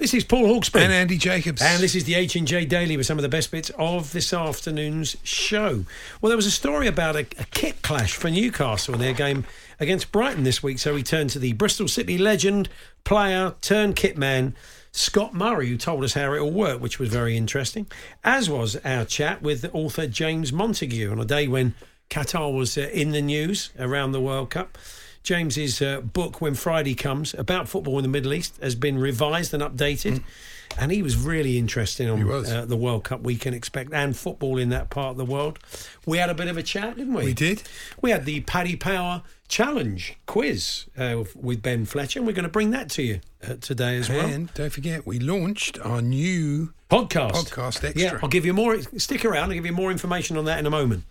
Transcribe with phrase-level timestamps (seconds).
[0.00, 0.80] This is Paul Hawksby.
[0.80, 1.60] And Andy Jacobs.
[1.60, 5.14] And this is the H&J Daily with some of the best bits of this afternoon's
[5.24, 5.84] show.
[6.20, 9.44] Well, there was a story about a, a kit clash for Newcastle in their game
[9.78, 10.78] against Brighton this week.
[10.78, 12.70] So we turned to the Bristol City legend,
[13.04, 14.54] player, turn kit man,
[14.90, 17.86] Scott Murray, who told us how it all worked, which was very interesting.
[18.24, 21.74] As was our chat with author James Montague on a day when
[22.08, 24.78] Qatar was uh, in the news around the World Cup.
[25.22, 29.52] James's uh, book, When Friday Comes, about football in the Middle East, has been revised
[29.54, 30.18] and updated.
[30.18, 30.22] Mm.
[30.78, 34.56] And he was really interested on uh, the World Cup we can expect and football
[34.56, 35.58] in that part of the world.
[36.06, 37.24] We had a bit of a chat, didn't we?
[37.24, 37.64] We did.
[38.00, 42.48] We had the Paddy Power Challenge quiz uh, with Ben Fletcher, and we're going to
[42.48, 44.26] bring that to you uh, today as well.
[44.26, 47.32] And don't forget, we launched our new podcast.
[47.32, 47.92] Podcast Extra.
[48.00, 48.80] Yeah, I'll give you more.
[48.96, 49.50] Stick around.
[49.50, 51.02] I'll give you more information on that in a moment.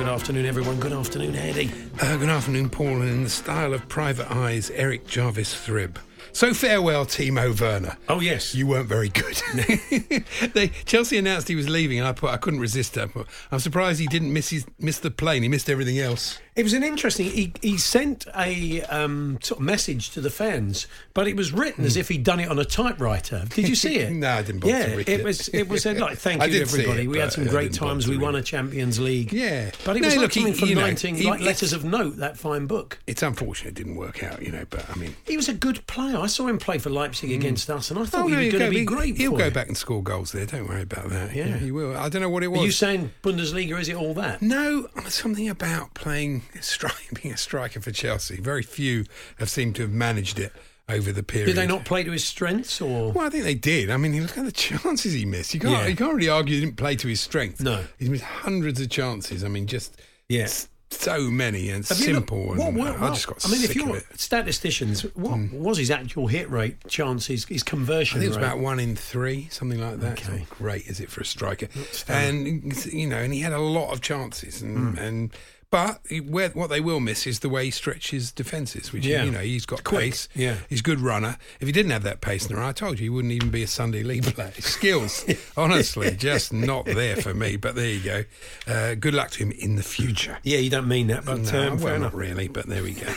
[0.00, 0.80] Good afternoon, everyone.
[0.80, 1.70] Good afternoon, Eddie.
[2.00, 3.02] Uh, good afternoon, Paul.
[3.02, 5.98] And in the style of Private Eyes, Eric Jarvis Thribb.
[6.32, 7.98] So farewell, Timo Werner.
[8.08, 9.42] Oh yes, you weren't very good.
[10.54, 13.10] they, Chelsea announced he was leaving, and I put I couldn't resist that.
[13.52, 15.42] I'm surprised he didn't miss his miss the plane.
[15.42, 16.38] He missed everything else.
[16.60, 17.24] It was an interesting.
[17.24, 21.86] He, he sent a um, sort of message to the fans, but it was written
[21.86, 22.00] as hmm.
[22.00, 23.46] if he'd done it on a typewriter.
[23.48, 24.12] Did you see it?
[24.12, 24.66] no, I didn't.
[24.66, 25.48] yeah, it, it was.
[25.48, 27.04] It was a, like thank you everybody.
[27.04, 28.06] It, we had some great times.
[28.06, 29.32] We won a Champions League.
[29.32, 32.18] Yeah, but it no, was look, like something from 19 know, like letters of note.
[32.18, 32.98] That fine book.
[33.06, 34.66] It's unfortunate it didn't work out, you know.
[34.68, 36.18] But I mean, he was a good player.
[36.18, 37.36] I saw him play for Leipzig mm.
[37.36, 39.16] against us, and I thought oh, he was going to be great.
[39.16, 39.54] He'll go it.
[39.54, 40.44] back and score goals there.
[40.44, 41.34] Don't worry about that.
[41.34, 41.96] Yeah, yeah he will.
[41.96, 42.60] I don't know what it was.
[42.60, 43.80] Are you saying Bundesliga?
[43.80, 44.42] Is it all that?
[44.42, 48.40] No, something about playing striking a striker for Chelsea.
[48.40, 49.04] Very few
[49.38, 50.52] have seemed to have managed it
[50.90, 51.46] over the period.
[51.46, 53.12] Did they not play to his strengths, or?
[53.12, 53.90] Well, I think they did.
[53.90, 55.54] I mean, look at the chances he missed.
[55.54, 55.86] You can't, yeah.
[55.86, 57.60] you can't really argue he didn't play to his strengths.
[57.60, 59.44] No, he's missed hundreds of chances.
[59.44, 60.48] I mean, just yeah.
[60.92, 62.48] So many and have simple.
[62.48, 63.46] Looked, what, what, what, I just got.
[63.46, 65.52] I mean, if you're statisticians, what mm.
[65.52, 68.18] was his actual hit rate, chances, his conversion?
[68.18, 68.44] I think it's rate?
[68.44, 70.20] about one in three, something like that.
[70.20, 70.46] Okay.
[70.50, 71.68] great is it for a striker?
[72.08, 75.00] And you know, and he had a lot of chances, and, mm.
[75.00, 75.30] and
[75.70, 79.22] but where, what they will miss is the way he stretches defences, which yeah.
[79.22, 80.28] you know he's got pace.
[80.34, 81.36] Yeah, he's a good runner.
[81.60, 83.62] If he didn't have that pace, in the I told you he wouldn't even be
[83.62, 84.52] a Sunday league player.
[84.58, 85.24] Skills,
[85.56, 87.56] honestly, just not there for me.
[87.56, 88.24] But there you go.
[88.66, 90.38] Uh, good luck to him in the future.
[90.42, 92.48] Yeah, you don't mean that, but no, um, well, not really.
[92.48, 93.12] But there we go.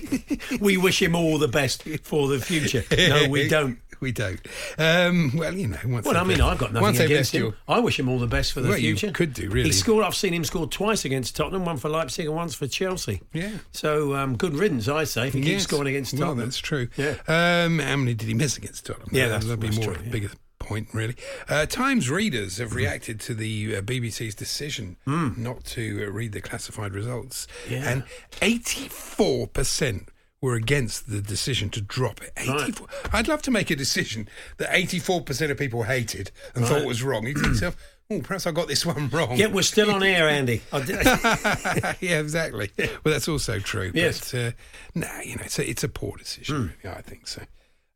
[0.60, 2.84] we wish him all the best for the future.
[2.96, 4.40] No, we don't we don't.
[4.78, 5.78] Um, well, you know.
[5.84, 7.42] well, I mean, I've got nothing against him.
[7.42, 7.54] Your...
[7.68, 9.10] I wish him all the best for the well, future.
[9.10, 9.68] could do really.
[9.68, 10.04] He scored.
[10.04, 13.22] I've seen him score twice against Tottenham, one for Leipzig and once for Chelsea.
[13.32, 13.58] Yeah.
[13.72, 15.28] So um, good riddance, I say.
[15.28, 15.48] If he yes.
[15.48, 16.88] keeps scoring against Tottenham, well, that's true.
[16.96, 17.16] Yeah.
[17.28, 19.08] Um, how many did he miss against Tottenham?
[19.12, 20.10] Yeah, that's, that'd be more true, yeah.
[20.10, 21.16] bigger point, really.
[21.48, 25.36] Uh, Times readers have reacted to the uh, BBC's decision mm.
[25.36, 27.88] not to uh, read the classified results, yeah.
[27.88, 28.04] and
[28.42, 30.08] eighty-four percent
[30.42, 32.32] were against the decision to drop it.
[32.36, 32.86] 84.
[32.86, 33.14] Right.
[33.14, 36.72] I'd love to make a decision that 84% of people hated and right.
[36.72, 37.26] thought was wrong.
[37.26, 37.76] You think yourself,
[38.10, 39.36] oh, perhaps I got this one wrong.
[39.36, 40.62] Yeah, we're still on air, Andy.
[40.72, 42.70] yeah, exactly.
[42.78, 43.90] Well, that's also true.
[43.94, 44.32] Yes.
[44.32, 44.50] But, uh,
[44.94, 46.74] no, you know, it's a, it's a poor decision.
[46.82, 46.96] Mm.
[46.96, 47.42] I think so.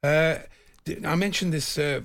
[0.02, 0.38] Uh,
[1.06, 2.00] I mentioned this uh,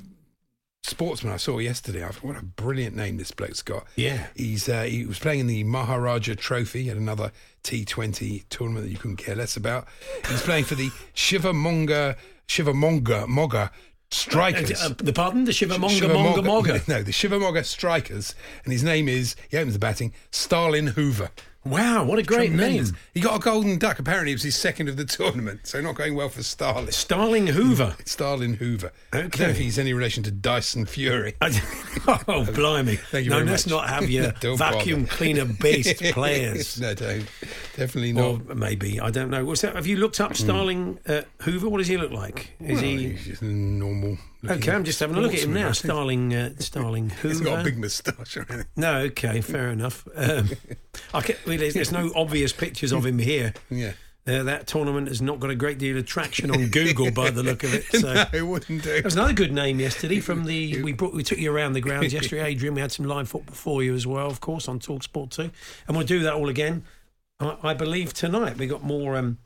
[0.86, 2.04] sportsman I saw yesterday.
[2.04, 3.86] I thought, what a brilliant name this bloke's got.
[3.96, 4.28] Yeah.
[4.36, 7.32] He's uh, he was playing in the Maharaja Trophy at another
[7.64, 9.88] T20 tournament that you couldn't care less about.
[10.30, 12.16] He's playing for the Shivamonga
[12.48, 13.72] Shivamonga Moga
[14.12, 14.82] Strikers.
[14.82, 15.46] Uh, the pardon?
[15.46, 16.82] The Shivamonga Monga Moga?
[16.88, 18.36] No, the Shivamonga Strikers.
[18.64, 21.32] And his name is, he opens the batting, Stalin Hoover.
[21.66, 22.92] Wow, what a great Tremendous.
[22.92, 23.00] name.
[23.16, 23.98] He got a golden duck.
[23.98, 26.92] Apparently, it was his second of the tournament, so not going well for Starling.
[26.92, 27.96] Starling Hoover.
[28.06, 28.92] Starling Hoover.
[29.12, 29.44] I don't Okay.
[29.46, 31.34] know if he's any relation to Dyson Fury.
[31.42, 32.96] oh, blimey.
[33.12, 33.72] Thank you no, very let's much.
[33.72, 35.16] not have your vacuum bother.
[35.16, 36.80] cleaner based players.
[36.80, 37.26] no, don't.
[37.76, 38.56] Definitely Or not.
[38.58, 39.44] maybe, I don't know.
[39.44, 39.76] What's that?
[39.76, 41.68] Have you looked up Starling uh, Hoover?
[41.68, 42.52] What does he look like?
[42.60, 42.74] Is Hmm.
[42.76, 43.10] Well, he.
[43.10, 44.18] he's just normal.
[44.50, 45.72] Okay, I'm just having a look at him now.
[45.72, 47.28] Starling, uh, Starling Hoover.
[47.34, 48.68] He's got a big moustache or anything.
[48.76, 50.08] No, okay, fair enough.
[50.16, 50.50] Um,
[51.14, 53.54] I can, well, there's, there's no obvious pictures of him here.
[53.70, 53.94] Yeah.
[54.28, 57.44] Uh, that tournament has not got a great deal of traction on Google by the
[57.44, 57.86] look of it.
[57.96, 58.12] So.
[58.14, 58.90] no, it wouldn't do.
[58.90, 60.82] There was another good name yesterday from the.
[60.82, 62.74] We brought, we took you around the grounds yesterday, Adrian.
[62.74, 65.52] We had some live football for you as well, of course, on Talk Sport too,
[65.88, 66.84] and we'll do that all again.
[67.40, 69.38] I, I believe tonight we got more um,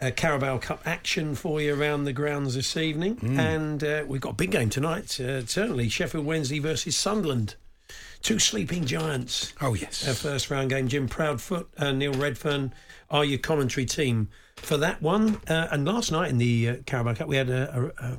[0.00, 4.30] uh, Carabao Cup action for you around the grounds this evening, and uh, we've got
[4.30, 5.18] a big game tonight.
[5.20, 7.56] Uh, certainly, Sheffield Wednesday versus Sunderland,
[8.22, 9.52] two sleeping giants.
[9.60, 10.06] Oh, yes.
[10.08, 10.88] Our first round game.
[10.88, 12.72] Jim Proudfoot and Neil Redfearn
[13.10, 15.40] are your commentary team for that one.
[15.48, 18.18] Uh, and last night in the uh, Carabao Cup, we had a, a, a,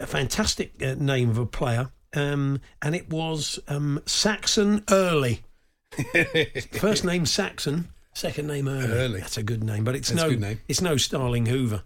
[0.00, 5.42] a fantastic uh, name of a player, um, and it was um, Saxon Earley.
[6.72, 8.86] First name Saxon, second name Earley.
[8.92, 9.20] Earley.
[9.20, 10.60] That's a good name, but it's That's no name.
[10.68, 11.82] it's no Starling Hoover.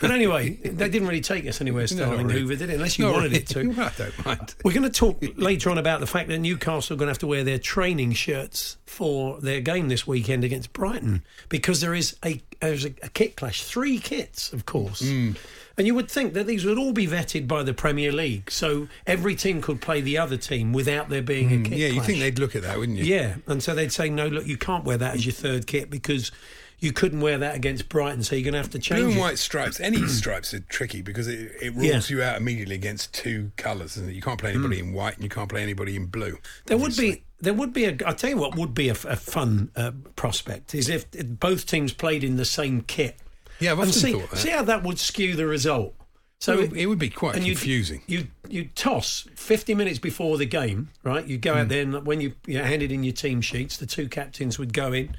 [0.00, 2.40] But anyway, they didn't really take us anywhere, No, Starling really.
[2.40, 2.74] Hoover, did it?
[2.74, 3.36] Unless you Not wanted really.
[3.42, 3.60] it to.
[3.78, 4.54] I don't mind.
[4.64, 7.18] We're going to talk later on about the fact that Newcastle are going to have
[7.18, 12.16] to wear their training shirts for their game this weekend against Brighton because there is
[12.24, 15.02] a there's a, a kit clash, three kits, of course.
[15.02, 15.36] Mm.
[15.80, 18.86] And you would think that these would all be vetted by the Premier League, so
[19.06, 22.02] every team could play the other team without there being a kit Mm, Yeah, you
[22.02, 23.04] think they'd look at that, wouldn't you?
[23.04, 25.88] Yeah, and so they'd say, no, look, you can't wear that as your third kit
[25.88, 26.32] because
[26.80, 29.16] you couldn't wear that against Brighton, so you're going to have to change Blue and
[29.16, 29.20] it.
[29.22, 32.14] white stripes, any stripes are tricky because it, it rules Yeah.
[32.14, 33.96] you out immediately against two colours.
[33.96, 34.12] Isn't?
[34.14, 34.88] You can't play anybody Mm.
[34.88, 36.36] in white and you can't play anybody in blue.
[36.66, 37.22] There would be.
[37.40, 37.96] There would be a.
[38.04, 41.06] I'll tell you what would be a, a fun uh, prospect is if
[41.40, 43.16] both teams played in the same kit.
[43.60, 44.36] Yeah, I've and often see, thought that.
[44.38, 45.94] see how that would skew the result.
[46.40, 48.02] So Well, it would be quite and you'd- confusing.
[48.06, 51.26] You you toss fifty minutes before the game, right?
[51.26, 51.68] You go out Hmm.
[51.68, 54.92] there and when you, you handed in your team sheets, the two captains would go
[54.94, 55.14] in,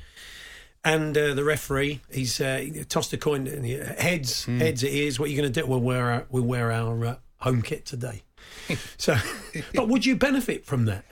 [0.83, 3.45] and uh, the referee he's uh, he tossed a coin.
[3.45, 4.57] Heads, Hmm.
[4.57, 4.81] heads.
[4.83, 5.19] It is.
[5.19, 5.67] What are you going to do?
[5.67, 8.23] We'll wear our we'll wear our uh, home kit today.
[8.97, 9.15] so,
[9.75, 11.05] but would you benefit from that?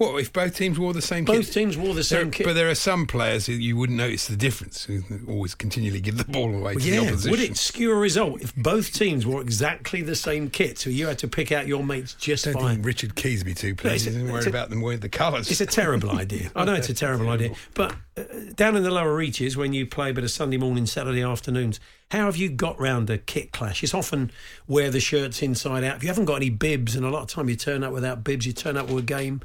[0.00, 1.36] What if both teams wore the same kit.
[1.36, 1.52] Both kit?
[1.52, 2.46] teams wore the There- same kit.
[2.46, 4.84] But there are some players who you wouldn't notice the difference.
[4.84, 7.30] Who always continually give the ball away to the Yeah, opposition.
[7.32, 10.78] would it skew a result if both teams wore exactly the same kit?
[10.78, 12.74] So you had to pick out your mates just I don't fine.
[12.76, 14.06] think Richard Keys be too pleased.
[14.06, 15.50] a- isn't worried a- about them wearing the colours.
[15.50, 16.50] It's a terrible idea.
[16.56, 17.50] I know it's a terrible idea.
[17.74, 18.22] But uh,
[18.56, 21.78] down in the lower reaches, when you play a bit of Sunday morning, Saturday afternoons,
[22.10, 23.82] how have you got round a kit clash?
[23.82, 24.32] It's often
[24.66, 25.96] wear the shirts inside out.
[25.96, 28.24] If you haven't got any bibs, and a lot of time you turn up without
[28.24, 29.40] bibs, you turn up with a game.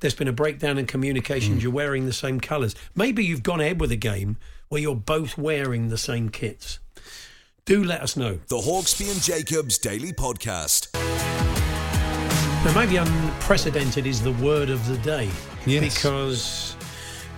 [0.00, 1.58] There's been a breakdown in communications.
[1.58, 1.62] Hmm.
[1.62, 2.74] You're wearing the same colours.
[2.94, 4.36] Maybe you've gone ahead with a game
[4.68, 6.78] where you're both wearing the same kits.
[7.64, 8.40] Do let us know.
[8.48, 10.92] The Hawksby and Jacobs Daily Podcast.
[12.64, 15.30] Now, maybe unprecedented is the word of the day.
[15.64, 15.94] Yes.
[15.94, 16.76] Because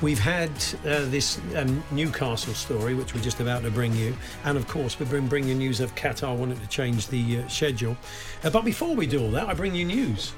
[0.00, 0.50] we've had
[0.85, 4.17] uh, this um, Newcastle story, which we're just about to bring you.
[4.44, 7.96] And of course, we've been bringing news of Qatar wanting to change the uh, schedule.
[8.43, 10.32] Uh, but before we do all that, I bring you news.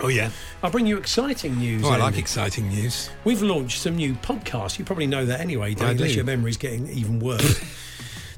[0.00, 0.30] oh yeah.
[0.62, 1.84] I bring you exciting news.
[1.84, 3.10] Oh, I like exciting news.
[3.24, 4.78] We've launched some new podcasts.
[4.78, 7.62] You probably know that anyway, unless your memory's getting even worse.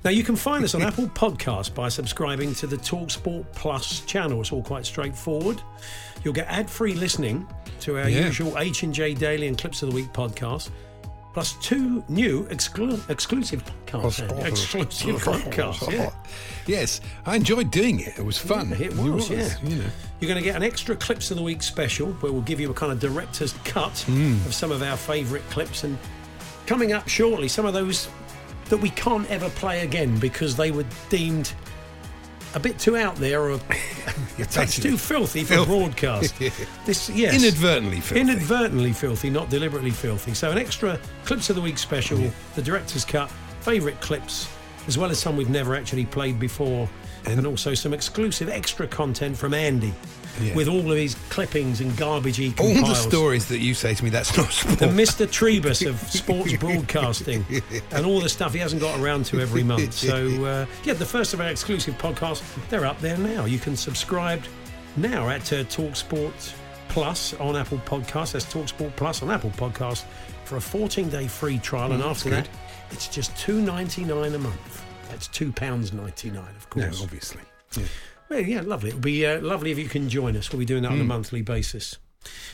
[0.05, 4.41] now, you can find us on Apple Podcasts by subscribing to the TalkSport Plus channel.
[4.41, 5.63] It's all quite straightforward.
[6.25, 7.47] You'll get ad-free listening
[7.81, 8.27] to our Yeah.
[8.27, 10.71] usual H&J Daily and Clips of the Week podcast,
[11.35, 14.47] plus two new exclu- exclusive podcasts.
[14.47, 16.11] Exclusive podcasts, yeah.
[16.67, 18.19] Yes, I enjoyed doing it.
[18.19, 18.73] It was fun.
[18.75, 19.49] It was, yeah.
[19.65, 19.85] You know.
[20.21, 22.71] You're going to get an extra Clips of the Week special where we'll give you
[22.71, 24.35] a kind of director's cut Hmm.
[24.47, 25.83] of some of our favourite clips.
[25.83, 25.99] And
[26.67, 28.09] coming up shortly, some of those
[28.73, 31.53] that we can't ever play again because they were deemed
[32.55, 33.59] a bit too out there or
[34.51, 35.69] touch too filthy for Filth.
[35.69, 36.35] broadcast.
[36.87, 37.35] This, yes.
[37.35, 38.21] Inadvertently filthy.
[38.21, 40.33] Inadvertently filthy, not deliberately filthy.
[40.33, 42.19] So, an extra Clips of the Week special,
[42.55, 44.49] the director's cut, favourite clips,
[44.87, 46.89] as well as some we've never actually played before,
[47.27, 49.93] and, also some exclusive extra content from Andy
[50.41, 50.55] Yeah.
[50.55, 54.03] with all of his clippings and garbage he All the stories that you say to
[54.03, 54.79] me, that's not sport.
[54.79, 55.27] The Mr.
[55.27, 57.45] Trebus of sports broadcasting
[57.91, 59.93] and all the stuff he hasn't got around to every month.
[59.93, 63.45] So, uh, yeah, the first of our exclusive podcasts, they're up there now.
[63.45, 64.43] You can subscribe
[64.97, 66.55] now at uh, TalkSport
[66.89, 68.33] Plus on Apple Podcasts.
[68.33, 70.05] That's TalkSport Plus on Apple Podcasts
[70.45, 71.93] for a 14 day free trial.
[71.93, 72.49] and after that,
[72.91, 74.85] it's just two ninety nine a month.
[75.11, 77.03] That's £2.99, of course.
[77.03, 77.43] obviously.
[77.77, 77.85] Yeah.
[78.33, 78.89] Well, yeah, lovely.
[78.89, 80.51] It'll be uh, lovely if you can join us.
[80.51, 81.99] We'll be doing that on a monthly basis.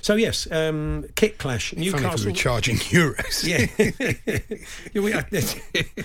[0.00, 1.72] So yes, um, kit clash.
[1.72, 2.26] Newcastle.
[2.26, 3.46] we were charging euros.
[3.46, 3.66] Yeah,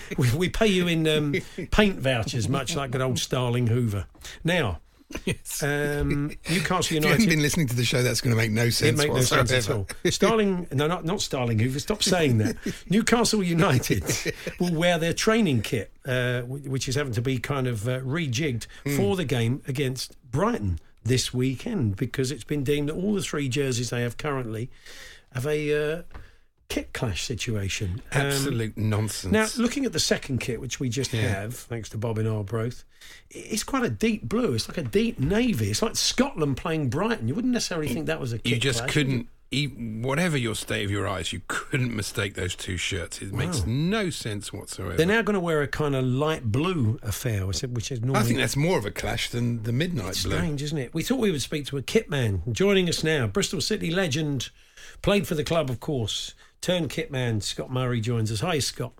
[0.18, 1.34] we, we pay you in um,
[1.72, 4.06] paint vouchers, much like good old Starling Hoover.
[4.44, 4.80] Now,
[5.25, 5.62] Yes.
[5.63, 7.29] um, Newcastle if you haven't United.
[7.29, 9.48] been listening to the show, that's going to make no It sense make no whatsoever.
[9.48, 9.88] sense at all.
[10.10, 11.79] Starling, no, not not Starling Hoover.
[11.79, 12.55] Stop saying that.
[12.89, 14.03] Newcastle United
[14.60, 18.67] will wear their training kit, uh, which is having to be kind of uh, rejigged
[18.86, 18.98] Hmm.
[18.98, 23.50] for the game against Brighton this weekend because it's been deemed that all the three
[23.50, 24.70] jerseys they have currently
[25.34, 26.01] have a uh,
[26.70, 28.01] kit clash situation.
[28.12, 29.32] Um, Absolute nonsense.
[29.32, 32.84] now, looking at the second kit, which we just have, thanks to Bob in Arbroath,
[33.29, 34.53] it's quite a deep blue.
[34.53, 35.70] It's like a deep navy.
[35.70, 37.27] It's like Scotland playing Brighton.
[37.27, 40.55] You wouldn't necessarily think that was a kit you just clash, couldn't, e whatever your
[40.55, 43.22] state of your eyes, you couldn't mistake those two shirts.
[43.22, 44.96] It makes no sense whatsoever.
[44.96, 48.24] They're now going to wear a kind of light blue affair, which is- normally I
[48.24, 50.32] think that's more of a clash than the midnight blue.
[50.38, 50.93] strange, isn't it?
[50.93, 52.41] We thought we would speak to a kit man.
[52.51, 54.50] Joining us now, Bristol City legend,
[55.03, 56.34] played for the club, of course.
[56.63, 58.39] Turned kit man, Scott Murray joins us.
[58.39, 58.93] Hi, Scott.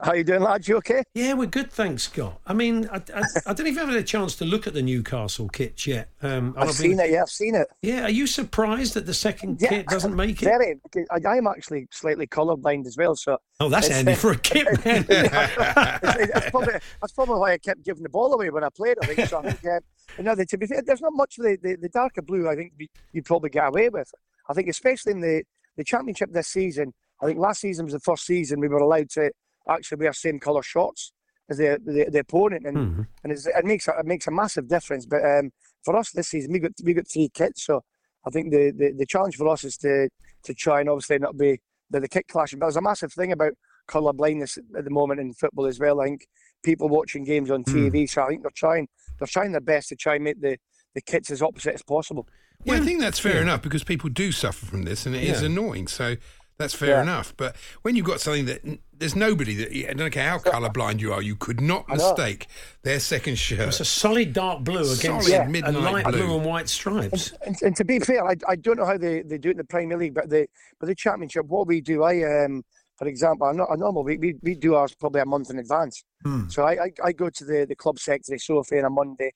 [0.00, 0.66] How you doing, lads?
[0.66, 1.04] You okay?
[1.14, 2.40] Yeah, we're good, thanks, Scott.
[2.44, 4.74] I mean, I, I, I don't know if you've had a chance to look at
[4.74, 6.08] the Newcastle kit yet.
[6.20, 7.10] Um, I've been- seen it.
[7.10, 7.68] Yeah, I've seen it.
[7.80, 10.46] Yeah, are you surprised that the second Yeah, kit doesn't make it?
[10.46, 10.80] Very.
[11.12, 15.06] I, am actually slightly colourblind as well, so Oh, that's handy for a kit man.
[15.08, 18.96] it's, it's probably, that's probably why I kept giving the ball away when I played.
[19.00, 19.38] I think so.
[19.38, 19.78] I think, uh,
[20.18, 22.48] you know, to be fair, there's not much of the, the, the darker blue.
[22.48, 22.72] I think
[23.12, 24.12] you'd probably get away with.
[24.48, 25.44] I think, especially in the
[25.76, 26.92] the championship this season.
[27.22, 29.30] I think last season was the first season we were allowed to
[29.68, 31.12] actually wear same colour shorts
[31.48, 33.02] as the the, the opponent, and Hmm.
[33.24, 35.06] and it's, it makes a, it makes a massive difference.
[35.06, 35.50] But um,
[35.84, 37.82] for us this season, we got we got three kits, so
[38.26, 40.08] I think the, the, the challenge for us is to
[40.44, 42.58] to try and obviously not be the, the kit clashing.
[42.58, 43.52] But there's a massive thing about
[43.86, 46.00] colour blindness at the moment in football as well.
[46.00, 46.26] I think
[46.64, 49.96] people watching games on TV, so I think they're trying they're trying their best to
[49.96, 50.56] try and make the,
[50.94, 52.26] the kits as opposite as possible.
[52.64, 55.40] Yeah, I think that's fair enough because people do suffer from this and it is
[55.40, 55.46] Yeah.
[55.46, 55.86] annoying.
[55.88, 56.16] So
[56.58, 57.02] that's fair Yeah.
[57.02, 57.34] enough.
[57.36, 58.62] But when you've got something that
[58.98, 62.46] there's nobody that I don't care how colourblind you are, you could not mistake
[62.82, 63.68] their second shirt.
[63.68, 65.44] It's a solid dark blue against Solid Yeah.
[65.44, 66.26] a midnight light blue.
[66.26, 66.36] blue.
[66.38, 67.32] and white stripes.
[67.46, 69.58] And, and to be fair, I, I don't know how they, they do it in
[69.58, 70.48] the Premier League, but the
[70.80, 72.64] but the Championship, what we do, I um,
[72.98, 75.58] for example, I'm not a normal week, we, we do ours probably a month in
[75.58, 76.02] advance.
[76.48, 79.32] So I, I, I go to the, the club secretary Sophie on a Monday,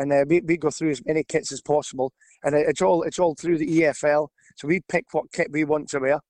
[0.00, 2.12] and uh, we, we go through as many kits as possible,
[2.44, 4.28] and it- it's all it's all through the EFL.
[4.56, 6.20] So we pick what kit we want to wear,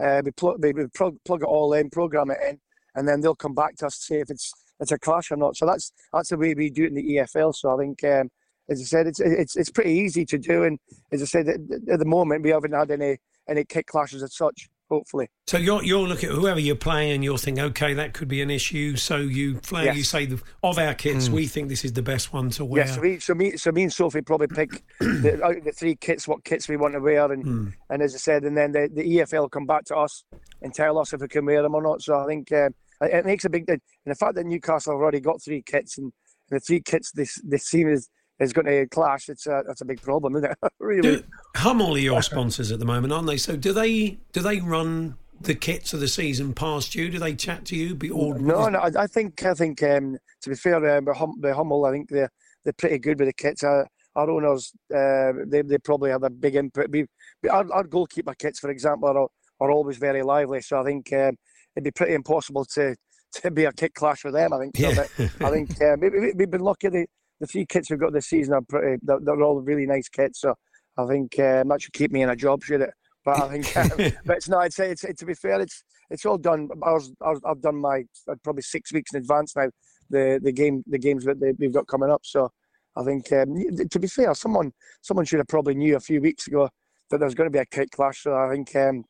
[0.00, 2.60] uh, we plug we, we plug, plug it all in, program it in,
[2.94, 5.36] and then they'll come back to us to say if it's it's a clash or
[5.36, 5.56] not.
[5.56, 7.54] So that's that's the way we do it in the EFL.
[7.54, 8.04] So I think.
[8.04, 8.28] Um,
[8.70, 10.78] as I said, it's it's it's pretty easy to do, and
[11.12, 11.60] as I said, at,
[11.92, 14.68] at the moment we haven't had any any kick clashes as such.
[14.90, 18.28] Hopefully, So you're you're looking at whoever you're playing, and you're thinking, okay, that could
[18.28, 18.96] be an issue.
[18.96, 19.96] So you flag, Yes.
[19.96, 22.84] you say the, of our kits, we think this is the best one to wear.
[22.84, 22.94] yes.
[22.94, 25.96] so, we, so me, so me and Sophie probably pick the, out of the three
[25.96, 28.90] kits what kits we want to wear, and and as I said, and then the,
[28.92, 30.22] the EFL come back to us
[30.60, 32.02] and tell us if we can wear them or not.
[32.02, 33.82] So I think um, it, it makes a big difference.
[34.04, 36.12] And the fact that Newcastle have already got three kits, and,
[36.50, 38.08] and the three kits this this team is
[38.40, 40.58] is going to clash, it's a that's a big problem, isn't it?
[40.80, 41.16] really.
[41.16, 41.24] Do,
[41.56, 43.36] Hummel are your sponsors at the moment, aren't they?
[43.36, 47.10] So do they do they run the kits of the season past you?
[47.10, 47.94] Do they chat to you?
[47.94, 48.78] Be all No, no.
[48.78, 51.92] I, I think I think um, to be fair, um, the hum, the Hummel, I
[51.92, 52.30] think they're
[52.64, 53.62] they're pretty good with the kits.
[53.62, 53.84] Uh,
[54.16, 56.90] our owners, uh, they they probably have a big input.
[56.90, 57.06] We,
[57.50, 59.28] our, our goalkeeper kits, for example, are
[59.60, 60.60] are always very lively.
[60.60, 61.36] So I think um,
[61.76, 62.96] it'd be pretty impossible to
[63.42, 64.52] to be a kit clash with them.
[64.52, 64.76] I think.
[64.76, 65.28] So, Yeah.
[65.40, 66.88] I think uh, we, we've been lucky.
[66.88, 67.06] The
[67.44, 68.98] the three kits we've got this season are pretty.
[69.02, 70.40] They're, they're all really nice kits.
[70.40, 70.54] So
[70.96, 72.90] I think um, that should keep me in a job, should it?
[73.24, 74.62] But I think, um, but it's not.
[74.62, 75.60] I'd say it's, it's to be fair.
[75.60, 76.68] It's it's all done.
[76.82, 79.68] I was, I was, I've done my uh, probably six weeks in advance now.
[80.10, 82.22] The the game the games that they, we've got coming up.
[82.24, 82.50] So
[82.96, 83.54] I think um,
[83.90, 84.72] to be fair, someone
[85.02, 86.68] someone should have probably knew a few weeks ago
[87.10, 88.22] that there's going to be a kit clash.
[88.22, 89.04] So I think um,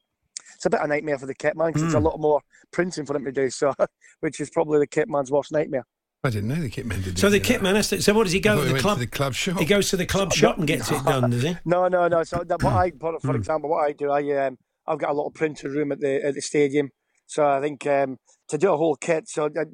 [0.54, 2.40] it's a bit of a nightmare for the kit man 'cause it's a lot more
[2.72, 3.50] printing for them to do.
[3.50, 3.72] So
[4.20, 5.84] which is probably the kit man's worst nightmare.
[6.24, 7.18] I didn't know the kit man did.
[7.18, 8.00] So the do kit man has to.
[8.02, 8.96] So what does he I go to the went club?
[8.96, 9.58] to the club shop.
[9.58, 11.56] He goes to the club shop and gets it done, does he?
[11.64, 12.22] No, no, no.
[12.24, 15.14] So that, what I, for, for example, what I do, I um, I've got a
[15.14, 16.90] little printer room at the at the stadium.
[17.26, 18.16] So I think um,
[18.48, 19.64] to do a whole kit, so uh,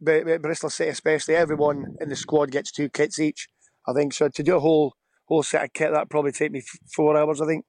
[0.00, 3.48] Br- Br- Bristol City especially, everyone in the squad gets two kits each.
[3.86, 4.28] I think so.
[4.28, 4.94] To do a whole
[5.26, 7.40] whole set of kit, that probably take me f- four hours.
[7.40, 7.64] I think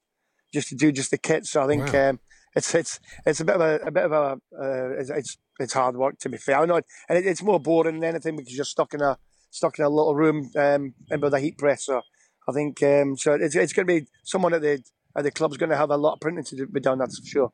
[0.53, 1.51] just to do just the kits.
[1.51, 2.09] So I think Wow.
[2.11, 2.19] um,
[2.55, 5.73] it's it's it's a bit of a, a bit of a uh, it's, it's it's
[5.73, 6.59] hard work to be fair.
[6.59, 9.17] I know, and it, it's more boring than anything because you're stuck in a
[9.49, 11.85] stuck in a little room um, and with a heat press.
[11.85, 12.01] So
[12.47, 13.33] I think um, so.
[13.33, 14.83] It's it's going to be someone at the
[15.15, 16.99] at the club's going to have a lot of printing to be done.
[16.99, 17.51] That's for sure.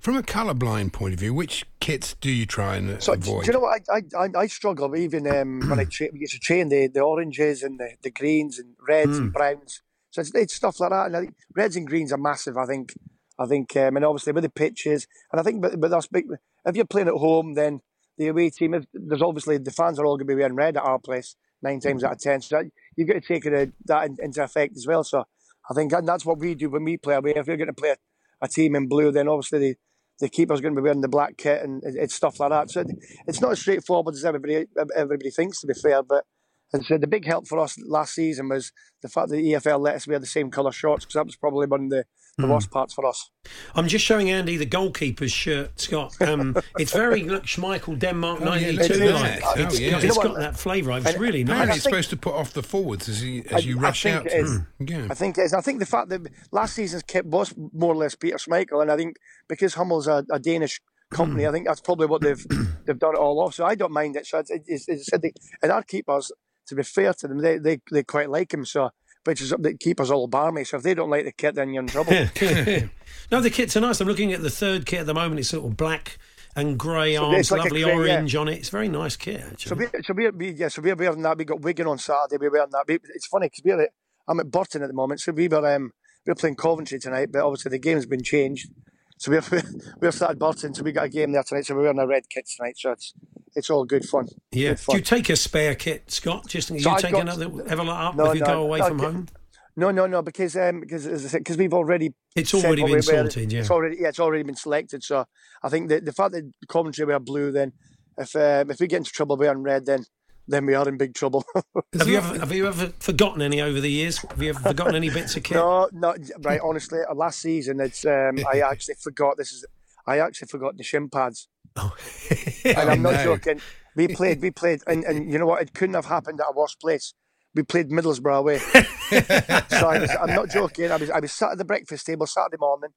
[0.00, 3.44] From a colourblind point of view, which kits do you try and So avoid?
[3.44, 6.20] do you know what I I, I, I struggle even um, when I tra- we
[6.20, 9.82] used to train the, the oranges and the, the greens and reds and browns.
[10.10, 11.06] So it's, it's stuff like that.
[11.08, 12.56] And I think reds and greens are massive.
[12.56, 12.94] I think,
[13.38, 16.24] I think, um, and obviously with the pitches, and I think, but but that's big.
[16.64, 17.80] If you're playing at home, then
[18.16, 20.76] the away team, if, there's obviously the fans are all going to be wearing red
[20.76, 22.40] at our place nine times out of ten.
[22.40, 22.62] So
[22.96, 25.04] you've got to take it, uh, that into effect as well.
[25.04, 25.24] So
[25.70, 27.34] I think that's what we do when we play away.
[27.36, 27.96] If you're going to play a,
[28.42, 29.76] a team in blue, then obviously the,
[30.20, 32.70] the keeper's going to be wearing the black kit and it's stuff like that.
[32.70, 32.84] So
[33.26, 36.02] it's not as straightforward as everybody everybody thinks, to be fair.
[36.02, 36.24] But
[36.72, 39.80] and so the big help for us last season was the fact that the EFL
[39.80, 42.04] let us wear the same colour shorts because that was probably one of the,
[42.38, 42.50] the mm.
[42.50, 43.30] worst parts for us.
[43.74, 46.20] I'm just showing Andy the goalkeeper's shirt, Scott.
[46.22, 49.42] Um, it's very look Schmeichel Denmark '92 oh, yeah, like.
[49.44, 49.98] Oh, it's, yeah.
[50.00, 50.96] it's got that flavour.
[50.98, 51.60] It's and, really nice.
[51.62, 54.10] And it's supposed to put off the forwards as you as you I, rush I
[54.12, 54.26] out.
[54.30, 55.06] Yeah.
[55.10, 55.52] I think it is.
[55.52, 58.90] I think the fact that last season's kit was more or less Peter Schmeichel, and
[58.90, 59.16] I think
[59.48, 60.80] because Hummel's a, a Danish
[61.10, 61.44] company.
[61.44, 61.48] Mm.
[61.48, 62.46] I think that's probably what they've
[62.86, 63.54] they've done it all off.
[63.54, 64.26] So I don't mind it.
[64.26, 66.30] So it's, it's, it's, it's and our keepers
[66.68, 68.64] to be fair to them, they they, they quite like him.
[68.64, 68.90] So,
[69.24, 70.64] which is the keepers all barmy.
[70.64, 72.12] So if they don't like the kit, then you're in trouble.
[73.30, 74.00] no, the kits are nice.
[74.00, 75.40] I'm looking at the third kit at the moment.
[75.40, 76.18] It's sort of black
[76.56, 78.40] and grey so arms, like lovely orange yeah.
[78.40, 78.58] on it.
[78.58, 79.40] It's a very nice kit.
[79.40, 79.68] Actually.
[79.68, 81.38] So we, so we, we yeah, so we're wearing that.
[81.38, 82.36] We got Wigan on Saturday.
[82.40, 82.84] We're wearing that.
[82.88, 83.90] We, it's funny because we're at,
[84.26, 85.20] I'm at Burton at the moment.
[85.20, 85.92] So we were um,
[86.26, 88.70] we're playing Coventry tonight, but obviously the game's been changed.
[89.18, 89.62] So we're
[90.00, 91.66] we're started Burton, so we got a game there tonight.
[91.66, 92.76] So we're wearing a red kit tonight.
[92.78, 93.12] So it's
[93.54, 94.28] it's all good fun.
[94.52, 94.70] Yeah.
[94.70, 94.94] Good fun.
[94.94, 96.46] Do you take a spare kit, Scott?
[96.48, 98.88] Just so you take got, another ever up no, if you no, go away no,
[98.88, 99.28] from home?
[99.76, 103.02] No, no, no, because um, because as I said, because we've already it's already been
[103.02, 103.52] sorted.
[103.52, 105.02] Yeah, it's already yeah, it's already been selected.
[105.04, 105.24] So
[105.62, 107.72] I think the the fact that Coventry were blue, then
[108.16, 110.04] if um, if we get into trouble wearing red, then
[110.48, 111.44] then we are in big trouble.
[111.98, 114.18] have you ever have you ever forgotten any over the years?
[114.18, 115.56] Have you ever forgotten any bits of kit?
[115.56, 116.14] No, no.
[116.40, 119.36] Right, honestly, uh, last season it's um, I actually forgot.
[119.36, 119.64] This is
[120.06, 121.48] I actually forgot the shin pads.
[121.76, 121.94] Oh.
[122.64, 123.24] and I'm not no.
[123.24, 123.60] joking.
[123.94, 125.60] We played, we played, and, and you know what?
[125.60, 127.14] It couldn't have happened at a worse place.
[127.54, 128.58] We played Middlesbrough away.
[128.58, 130.90] so I was, I'm not joking.
[130.92, 132.90] I was, I was sat at the breakfast table Saturday morning,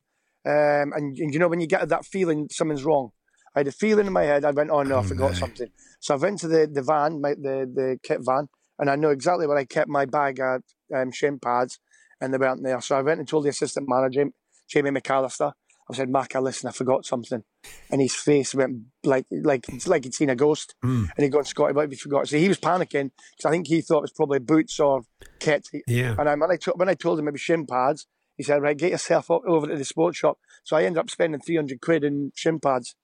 [0.46, 3.12] um, and, and you know when you get that feeling something's wrong.
[3.56, 4.46] I had a feeling in my head.
[4.46, 5.70] I went, oh no, I oh, forgot something.
[6.00, 8.48] So I went to the, the van, my, the the kit van,
[8.80, 10.62] and I know exactly where I kept my bag at
[10.96, 11.80] um, shin pads,
[12.20, 12.82] and they weren't there.
[12.82, 14.26] So I went and told the assistant manager,
[14.70, 15.52] Jamie McAllister,
[15.92, 17.44] I said, Mac, I listen, I forgot something.
[17.90, 20.76] And his face went like like like he'd seen a ghost.
[20.84, 21.10] Mm.
[21.16, 22.28] And he got Scotty, what he forgot?
[22.28, 25.02] So he was panicking because I think he thought it was probably boots or
[25.40, 25.68] kit.
[25.88, 26.16] Yeah.
[26.18, 28.62] And I, when, I t- when I told him it was shin pads, he said,
[28.62, 30.40] right, get yourself up over to the sports shop.
[30.64, 32.96] So I ended up spending 300 quid in shin pads.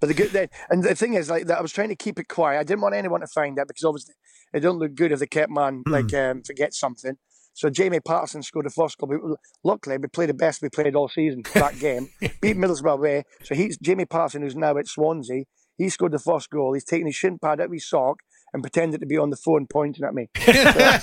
[0.00, 2.28] But the good, and the thing is, like that, I was trying to keep it
[2.28, 2.58] quiet.
[2.58, 4.14] I didn't want anyone to find out because obviously
[4.52, 5.92] it don't look good if the kit man mm.
[5.92, 7.16] like um, forgets something.
[7.52, 9.10] So Jamie Paterson scored the first goal.
[9.10, 9.18] We,
[9.64, 12.08] luckily, we played the best we played all season that game.
[12.40, 13.24] Beat Middlesbrough away.
[13.42, 15.44] So he's Jamie Paterson, who's now at Swansea.
[15.76, 16.74] He scored the first goal.
[16.74, 18.18] He's taken his shin pad out of his sock
[18.52, 20.28] and pretended to be on the phone pointing at me.
[20.46, 21.02] but,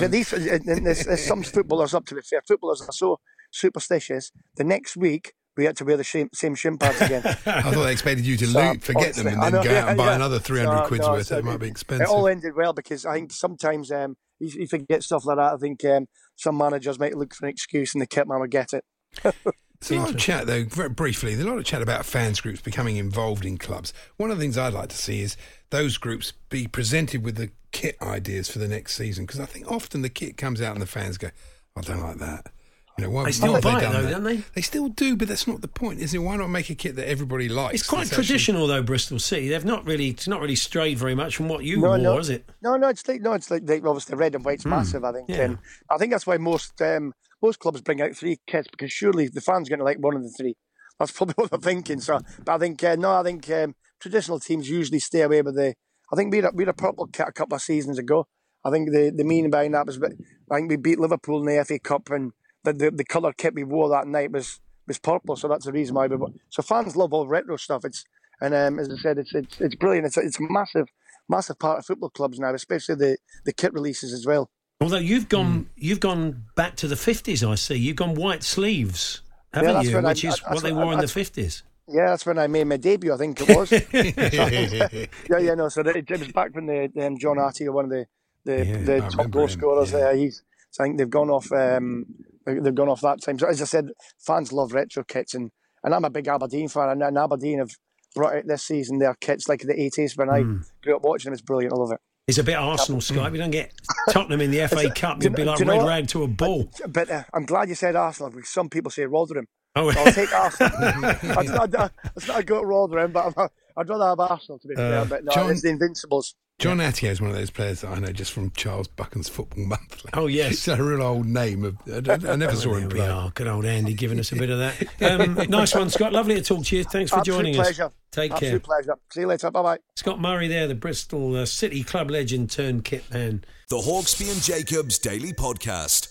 [0.00, 2.42] but these, there's, there's some footballers up to be fair.
[2.46, 4.32] Footballers are so superstitious.
[4.56, 7.22] The next week we had to wear the same, same shin pads again.
[7.46, 9.70] I thought they expected you to so, loot, forget honestly, them, and then know, go
[9.70, 10.16] out yeah, and buy yeah.
[10.16, 11.26] another 300 no, quid's no, worth.
[11.26, 12.06] So it might be expensive.
[12.06, 15.54] It all ended well because I think sometimes um, you, you forget stuff like that.
[15.54, 18.46] I think um, some managers might look for an excuse and the kit man will
[18.46, 18.84] get it.
[19.80, 22.40] There's a lot of chat, though, very briefly, there's a lot of chat about fans
[22.40, 23.92] groups becoming involved in clubs.
[24.16, 25.36] One of the things I'd like to see is
[25.68, 29.70] those groups be presented with the kit ideas for the next season because I think
[29.70, 31.28] often the kit comes out and the fans go,
[31.76, 32.46] I don't like that.
[32.96, 34.10] You know, why, they still buy it though, that?
[34.10, 34.36] don't they?
[34.54, 36.18] They still do, but that's not the point, is it?
[36.18, 37.74] Why not make a kit that everybody likes?
[37.80, 38.76] It's quite traditional actually...
[38.76, 39.48] though, Bristol City.
[39.48, 42.18] They've not really, it's not really strayed very much from what you no, wore, no.
[42.18, 42.48] is it?
[42.62, 44.70] No, no, it's like no, it's like, like obviously red and white's mm.
[44.70, 45.02] massive.
[45.02, 45.42] I think, yeah.
[45.42, 45.58] and
[45.90, 49.40] I think that's why most um, most clubs bring out three kits because surely the
[49.40, 50.54] fans going to like one of the three.
[51.00, 52.00] That's probably what they're thinking.
[52.00, 55.56] So, but I think uh, no, I think um, traditional teams usually stay away with
[55.56, 55.74] the.
[56.12, 58.28] I think we had, we had a purple kit a couple of seasons ago.
[58.64, 61.64] I think the the meaning behind that was, I think we beat Liverpool in the
[61.64, 62.30] FA Cup and
[62.64, 65.72] the, the, the colour kit we wore that night was was purple, so that's the
[65.72, 66.16] reason why we.
[66.50, 67.84] So fans love all retro stuff.
[67.84, 68.04] It's
[68.40, 70.06] and um, as I said, it's it's it's brilliant.
[70.06, 70.88] It's it's a massive
[71.28, 74.50] massive part of football clubs now, especially the the kit releases as well.
[74.80, 75.66] Although you've gone mm.
[75.76, 77.76] you've gone back to the fifties, I see.
[77.76, 79.22] You've gone white sleeves,
[79.52, 80.06] haven't yeah, you?
[80.06, 81.62] Which I, is what they wore in the fifties.
[81.86, 83.12] Yeah, that's when I made my debut.
[83.12, 83.70] I think it was.
[83.92, 85.68] yeah, yeah, no.
[85.68, 88.06] So it, it was back when the um, John Atyeo, one of the
[88.44, 89.98] the, yeah, the top goal scorers yeah.
[89.98, 90.16] there.
[90.16, 91.50] He's so I think they've gone off.
[91.52, 92.06] Um,
[92.46, 93.38] they've gone off that time.
[93.38, 95.50] So as I said, fans love retro kits, and,
[95.82, 97.70] and I'm a big Aberdeen fan, and, Aberdeen have
[98.14, 100.16] brought out this season their kits like the 80s.
[100.16, 100.64] When I mm.
[100.82, 101.72] grew up watching them, it's brilliant.
[101.72, 102.00] I love it.
[102.26, 103.32] It's a bit Arsenal, Scott.
[103.32, 103.72] We don't get
[104.10, 105.22] Tottenham in the FA Cup.
[105.22, 106.70] You'd be like red rag to a ball.
[106.88, 109.46] But uh, I'm glad you said Arsenal because some people say Rotherham.
[109.76, 110.70] Oh, so I'll take Arsenal.
[111.22, 114.74] it's, not, it's not a good Rotherham, but i would rather have Arsenal to be
[114.74, 115.00] fair.
[115.00, 116.34] Uh, but no, John, it's the Invincibles.
[116.60, 119.64] John Atyeo is one of those players that I know just from Charles Buchan's Football
[119.66, 120.10] Monthly.
[120.14, 120.52] Oh, yes.
[120.52, 121.64] it's a real old name.
[121.64, 121.76] Of,
[122.08, 123.08] I, I never saw him we play.
[123.08, 123.30] are.
[123.30, 124.74] Good old Andy giving us a bit of that.
[125.04, 126.12] Um, nice one, Scott.
[126.12, 126.84] Lovely to talk to you.
[126.84, 127.84] Thanks for Absolute joining pleasure.
[127.84, 127.92] us.
[128.12, 128.60] Take Absolute care.
[128.60, 128.94] pleasure.
[129.12, 129.50] See you later.
[129.50, 129.78] Bye bye.
[129.96, 133.44] Scott Murray there, the Bristol uh, City Club legend turned kit man.
[133.68, 136.08] The Hawksby and Jacobs Daily Podcast.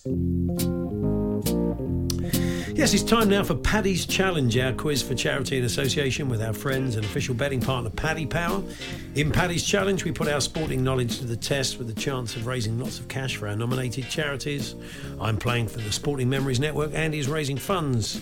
[2.75, 6.53] Yes, it's time now for Paddy's Challenge, our quiz for charity in association with our
[6.53, 8.63] friends and official betting partner Paddy Power.
[9.13, 12.47] In Paddy's Challenge, we put our sporting knowledge to the test with the chance of
[12.47, 14.73] raising lots of cash for our nominated charities.
[15.21, 16.95] I'm playing for the Sporting Memories Network.
[16.95, 18.21] Andy's raising funds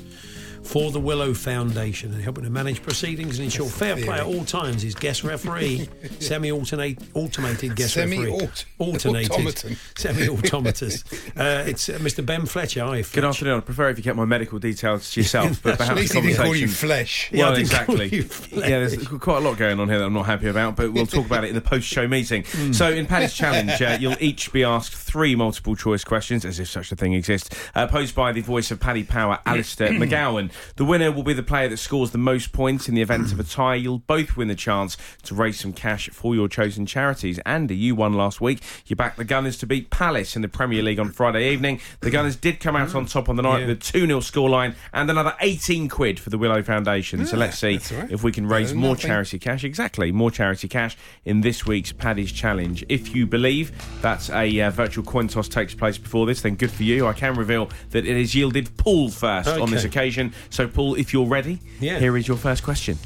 [0.64, 4.46] for the Willow Foundation and helping to manage proceedings and ensure fair play at all
[4.46, 4.82] times.
[4.84, 9.58] His guest referee, semi-automated guest referee, Semi-aut- alternated,
[9.98, 11.04] semi-automatous.
[11.38, 12.26] uh, it's uh, Mr.
[12.26, 12.86] Ben Fletcher.
[12.86, 13.58] Hi, Good afternoon.
[13.58, 16.22] I prefer if you kept my medical details to yourself, but At perhaps least he
[16.22, 17.30] didn't call you flesh.
[17.32, 18.22] Yeah, well, didn't exactly.
[18.22, 18.70] flesh.
[18.70, 21.06] Yeah, there's quite a lot going on here that I'm not happy about, but we'll
[21.06, 22.44] talk about it in the post-show meeting.
[22.48, 22.72] Hmm.
[22.72, 26.92] So, in Paddy's challenge, uh, you'll each be asked three multiple-choice questions, as if such
[26.92, 30.51] a thing exists, uh, posed by the voice of Paddy Power, Alistair McGowan.
[30.76, 33.40] The winner will be the player that scores the most points in the event of
[33.40, 33.76] a tie.
[33.76, 37.40] You'll both win the chance to raise some cash for your chosen charities.
[37.46, 38.60] Andy, you won last week.
[38.86, 41.80] You backed the Gunners to beat Palace in the Premier League on Friday evening.
[42.02, 43.68] The Gunners did come out on top on the night Yeah.
[43.68, 47.26] with a 2 0 scoreline and another 18 quid for the Willow Foundation.
[47.26, 48.12] so let's see that's right.
[48.12, 49.08] if we can raise more nothing.
[49.08, 49.64] charity cash.
[49.64, 52.84] Exactly, more charity cash in this week's Paddy's Challenge.
[52.90, 56.72] If you believe that a uh, virtual coin toss takes place before this, then good
[56.72, 57.08] for you.
[57.08, 60.34] I can reveal that it has yielded Paul first on this occasion.
[60.50, 62.00] So, Paul, if you're ready, Yeah.
[62.00, 62.98] here is your first question.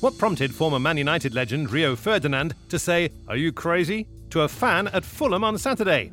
[0.00, 4.06] What prompted former Man United legend Rio Ferdinand to say, Are you crazy?
[4.30, 6.10] to a fan at Fulham on Saturday?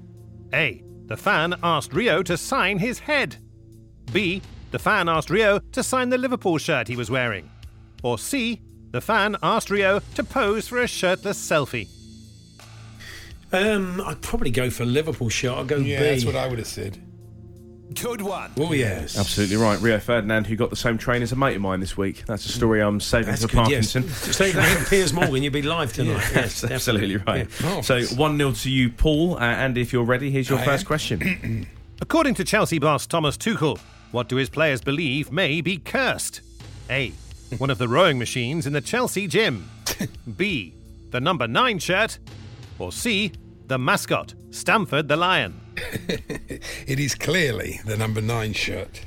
[0.54, 0.84] A.
[1.08, 3.36] The fan asked Rio to sign his head.
[4.14, 4.42] B.
[4.72, 7.50] The fan asked Rio to sign the Liverpool shirt he was wearing.
[8.04, 8.62] Or C.
[8.92, 11.88] The fan asked Rio to pose for a shirtless selfie.
[13.54, 15.52] Um, I'd probably go for Liverpool shirt.
[15.58, 16.06] I'll go Yeah, B.
[16.06, 16.98] that's what I would have said.
[17.94, 18.52] Good one.
[18.58, 19.80] Oh yes, Absolutely right.
[19.82, 22.24] Rio Ferdinand, who got the same train as a mate of mine this week.
[22.26, 23.70] That's a story I'm saving That's for good.
[23.70, 24.10] Yes, Parkinson.
[24.34, 25.44] stay that Piers Morgan.
[25.44, 26.14] You'll be live tonight.
[26.34, 27.48] yes, That's absolutely right.
[27.62, 27.78] Yeah.
[27.78, 29.36] Oh, So 1 0 to you, Paul.
[29.36, 30.88] Uh, and if you're ready, here's your I first am.
[30.88, 31.68] question.
[32.02, 33.78] According to Chelsea boss Thomas Tuchel,
[34.12, 36.42] what do his players believe may be cursed?
[36.90, 37.12] A.
[37.58, 39.70] One of the rowing machines in the Chelsea gym.
[40.38, 40.74] B.
[41.12, 42.18] The number 9 shirt.
[42.80, 43.32] Or C.
[43.68, 45.61] The mascot, Stamford the Lion.
[46.88, 49.02] It is clearly the number nine shirt.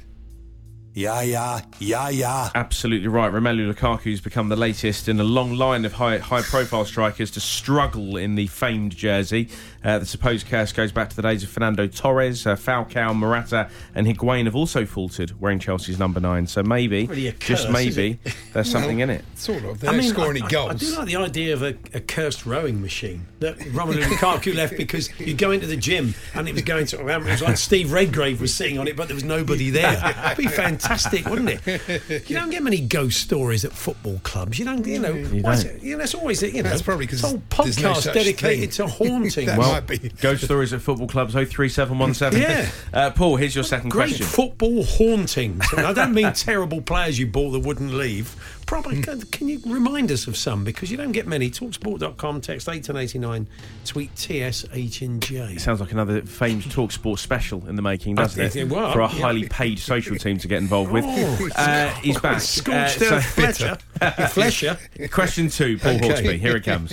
[0.94, 2.50] Yeah, yeah, yeah, yeah.
[2.54, 3.32] Absolutely right.
[3.32, 7.40] Romelu Lukaku's become the latest in a long line of high high profile strikers to
[7.40, 9.48] struggle in the famed jersey.
[9.84, 13.68] Uh, the supposed curse goes back to the days of Fernando Torres, uh, Falcao, Morata,
[13.94, 16.46] and Higuain have also faltered wearing Chelsea's number nine.
[16.46, 18.18] So maybe, Really a just maybe,
[18.54, 19.24] there's something in it.
[19.34, 19.80] Sort of.
[19.80, 20.70] They don't score any I, goals.
[20.70, 24.76] I, do like the idea of a, a cursed rowing machine that Romelu Lukaku left
[24.78, 27.06] because you go into the gym and it was going to.
[27.06, 30.00] It was like Steve Redgrave was sitting on it, but there was nobody there.
[30.26, 32.28] It'd be fantastic, wouldn't it?
[32.30, 34.58] You don't get many ghost stories at football clubs.
[34.58, 34.86] You don't.
[34.86, 35.12] You know.
[35.14, 35.74] why is don't.
[35.76, 36.42] it- You know, it's always.
[36.42, 38.86] You know, That's probably 'cause it's a whole there's no podcast dedicated thing.
[38.88, 39.46] to haunting.
[39.56, 40.08] Well, might be.
[40.20, 42.40] ghost stories at football clubs 03717.
[42.40, 42.70] Yeah.
[42.94, 44.26] Uh, Paul, here's your second Great question.
[44.26, 45.64] football hauntings.
[45.76, 48.36] And I don't mean terrible players you bought that wouldn't leave.
[48.66, 50.62] Probably, can, can you remind us of some?
[50.62, 51.50] Because you don't get many.
[51.50, 53.48] Talksport.com, text 1889,
[53.84, 58.52] tweet TSH and Sounds like another famed Talksport special in the making, doesn't it?
[58.52, 59.20] think it will, For a yeah.
[59.20, 61.04] highly paid social team to get involved with.
[61.06, 62.40] Oh, uh, he's back.
[62.40, 63.76] Scorched Uh, earth Fletcher.
[64.30, 64.78] Fletcher.
[65.10, 66.08] question two, Paul Okay.
[66.08, 66.38] Hawksby.
[66.38, 66.92] Here it comes.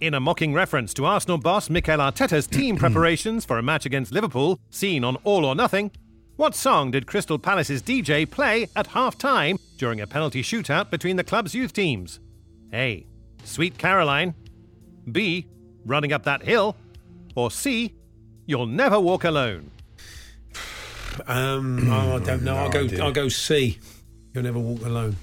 [0.00, 4.12] In a mocking reference to Arsenal boss Mikel Arteta's team preparations for a match against
[4.12, 5.90] Liverpool, seen on All or Nothing,
[6.36, 11.16] what song did Crystal Palace's DJ play at half time during a penalty shootout between
[11.16, 12.18] the club's youth teams?
[12.72, 13.06] A.
[13.44, 14.34] Sweet Caroline.
[15.12, 15.46] B.
[15.84, 16.76] Running Up That Hill.
[17.34, 17.94] Or C.
[18.46, 19.70] You'll Never Walk Alone.
[21.26, 22.54] Um, oh, I don't know.
[22.54, 22.80] No I'll go.
[22.84, 23.04] idea.
[23.04, 23.78] I'll go C.
[24.32, 25.16] You'll never walk alone.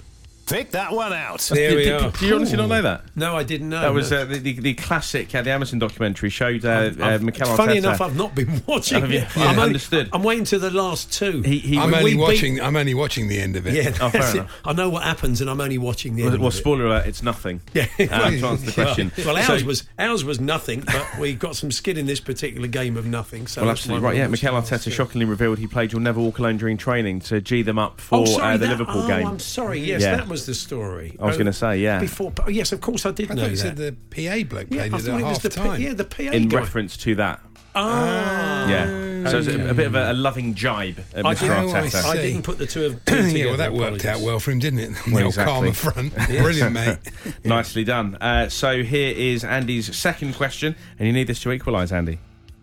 [0.47, 1.41] Pick that one out.
[1.41, 2.12] There we did, are.
[2.12, 3.03] did you honestly not know that?
[3.15, 3.81] No, I didn't know.
[3.81, 4.21] That was no.
[4.21, 7.73] uh, the, the, the classic uh, the Amazon documentary showed uh, uh, Mikel it's funny
[7.73, 7.77] Arteta.
[7.77, 9.19] enough, I've not been watching Have you?
[9.19, 9.27] it.
[9.36, 9.43] Yeah.
[9.43, 10.10] I'm only- Understood.
[10.13, 11.41] I'm waiting to the last two.
[11.41, 12.62] he, he I'm we only beat- watching.
[12.62, 13.73] I'm only watching the end of it.
[13.73, 14.45] yeah, Oh, fair that's it.
[14.63, 16.39] I know what happens, and I'm only watching the well, end.
[16.41, 16.57] well, of it.
[16.57, 17.60] spoiler alert, it's nothing.
[17.73, 17.88] Yeah.
[17.99, 19.12] Uh, to answer the question.
[19.17, 22.21] Well, well, ours So- was ours was nothing, but we got some skin in this
[22.21, 23.47] particular game of nothing.
[23.47, 24.15] So Well, absolutely right.
[24.15, 27.41] Yeah, watched Mikel Arteta shockingly revealed he played "You'll Never Walk Alone" during training to
[27.41, 29.27] g them up for Oh, sorry, uh, the Liverpool oh, game.
[29.27, 29.79] I'm sorry.
[29.81, 31.15] Yes, that was the story.
[31.19, 32.00] I was Oh, gonna say, yeah.
[32.00, 33.62] Before, oh, yes, of course, I did I know thought you that.
[33.62, 35.56] said the PA bloke yeah, played I it thought at it was half the P-
[35.56, 35.82] time.
[35.82, 36.58] yeah the PA in guy.
[36.60, 37.41] reference to that.
[37.76, 39.30] Ah, Yeah.
[39.30, 41.39] So it's a, a bit of a, a loving jibe at I Mr.
[41.41, 41.89] did- Oh, I Arteta.
[42.02, 42.08] see.
[42.10, 43.38] I didn't put the two of two together.
[43.38, 44.26] yeah, well, that worked out apologies.
[44.26, 44.91] well for him, didn't it?
[45.08, 45.54] Well, Well, exactly.
[45.54, 46.15] calmer front.
[46.15, 46.97] Brilliant, mate.
[47.43, 48.15] Nicely done.
[48.15, 52.19] Uh, so here is Andy's second question, and you need this to equalise, Andy.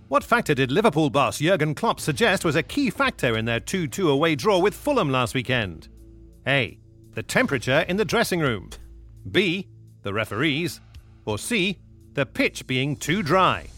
[0.08, 3.86] What factor did Liverpool boss Jurgen Klopp suggest was a key factor in their 2
[3.88, 5.88] 2 away draw with Fulham last weekend?
[6.46, 6.78] A.
[7.14, 8.70] The temperature in the dressing room.
[9.30, 9.68] B.
[10.02, 10.80] The referees.
[11.24, 11.78] Or C.
[12.14, 13.68] The pitch being too dry.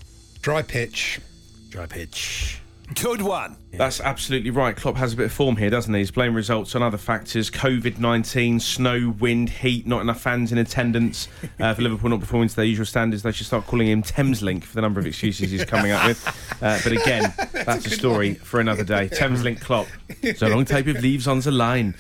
[0.41, 1.21] Dry pitch.
[1.69, 2.61] Dry pitch.
[2.95, 3.57] Good one.
[3.77, 4.77] That's absolutely right.
[4.77, 6.01] Klopp has a bit of form here, doesn't he?
[6.01, 10.59] He's blaming results on other factors COVID 19, snow, wind, heat, not enough fans in
[10.59, 11.29] attendance.
[11.59, 14.63] Uh, for Liverpool not performing to their usual standards, they should start calling him Thameslink
[14.63, 16.27] for the number of excuses he's coming up with.
[16.61, 19.09] Uh, but again, that's a story for another day.
[19.09, 19.87] Thameslink Klopp.
[20.37, 21.95] So long tape of leaves on the line.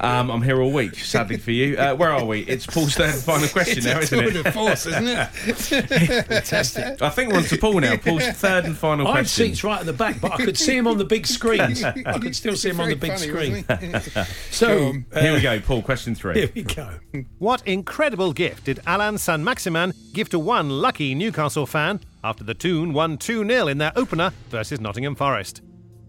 [0.00, 1.76] Um, I'm here all week, sadly for you.
[1.76, 2.40] Uh, where are we?
[2.42, 4.42] It's Paul's third and final question It's now, isn't it?
[4.42, 5.28] de force, isn't it?
[6.24, 7.02] Fantastic.
[7.02, 7.96] I think we're on to Paul now.
[7.96, 9.46] Paul's third and final I had question.
[9.48, 11.82] seats right at the back, but I could see him on the big screens.
[12.14, 13.62] I could still see him on the big Very screen.
[13.64, 14.10] funny, wasn't he?
[14.20, 15.06] Go So on.
[15.12, 15.82] uh, Here we go, Paul.
[15.82, 16.34] Question three.
[16.40, 16.88] here we go.
[17.38, 22.92] What incredible gift did Allan Saint-Maximin give to one lucky Newcastle fan after the Toon
[22.92, 25.62] won 2 0 in their opener versus Nottingham Forest?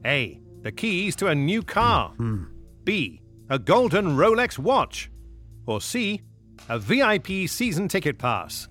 [0.06, 0.40] A.
[0.64, 2.14] The keys to a new car.
[2.84, 3.22] B.
[3.50, 5.12] A golden Rolex watch.
[5.68, 6.22] Or C.
[6.70, 8.68] A VIP season ticket pass.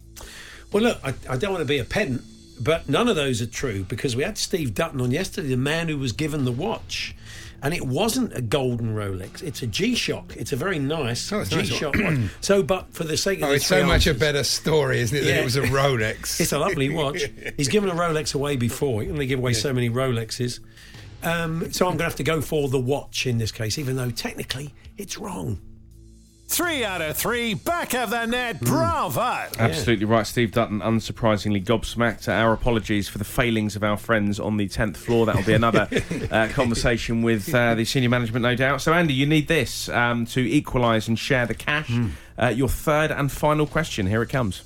[0.73, 2.23] Well, look, I, I don't want to be a pedant,
[2.61, 5.88] but none of those are true because we had Steve Dutton on yesterday, the man
[5.88, 7.14] who was given the watch.
[7.62, 9.43] And it wasn't a golden Rolex.
[9.43, 10.37] It's a G-Shock.
[10.37, 12.19] It's a very nice Oh, it's a nice G-Shock watch.
[12.43, 15.23] So, but for the sake of Oh, it's so much a better story, isn't it?
[15.25, 16.38] That it was a Rolex.
[16.40, 17.23] It's a lovely watch.
[17.57, 19.01] He's given a Rolex away before.
[19.03, 20.61] Can only give away so many Rolexes.
[21.23, 23.97] Um, so I'm going to have to go for the watch in this case, even
[23.97, 25.59] though technically it's wrong.
[26.46, 27.54] Three out of three.
[27.54, 28.61] Back of the net.
[28.61, 29.48] Bravo.
[29.59, 30.80] Absolutely right, Steve Dutton.
[30.80, 32.28] Unsurprisingly gobsmacked.
[32.28, 35.26] Our apologies for the failings of our friends on the tenth floor.
[35.26, 35.88] That'll be another
[36.30, 38.83] uh, conversation with uh, the senior management, no doubt.
[38.83, 41.90] So, Andy, you need this um, to equalise and share the cash.
[42.40, 44.07] Uh, your third and final question.
[44.07, 44.62] Here it comes.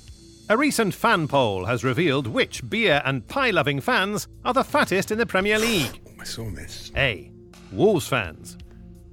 [0.49, 5.11] A recent fan poll has revealed which beer and pie loving fans are the fattest
[5.11, 6.01] in the Premier League.
[6.19, 6.91] I saw this.
[6.95, 7.31] A.
[7.71, 8.57] Wolves fans.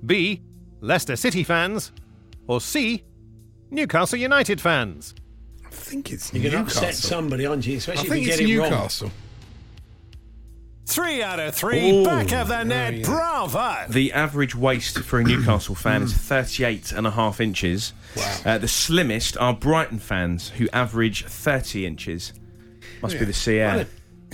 [0.05, 0.43] B.
[0.81, 1.93] Leicester City fans.
[2.47, 3.05] Or C.
[3.71, 5.15] Newcastle United fans.
[5.65, 6.85] I think it's You're going to Newcastle.
[6.85, 7.75] upset somebody, aren't you?
[7.75, 8.71] I Especially think if it's you get it wrong.
[8.71, 9.11] Newcastle.
[10.89, 11.91] Three out of three.
[11.91, 12.05] Ooh.
[12.05, 12.95] Back of the net.
[12.95, 13.05] yeah.
[13.05, 13.93] Bravo.
[13.93, 17.93] The average waist for a Newcastle fan is 38 and a half inches.
[18.17, 18.37] Wow.
[18.45, 22.33] Uh, the slimmest are Brighton fans, who average 30 inches.
[23.03, 23.59] Must be the sea.
[23.65, 23.87] What a,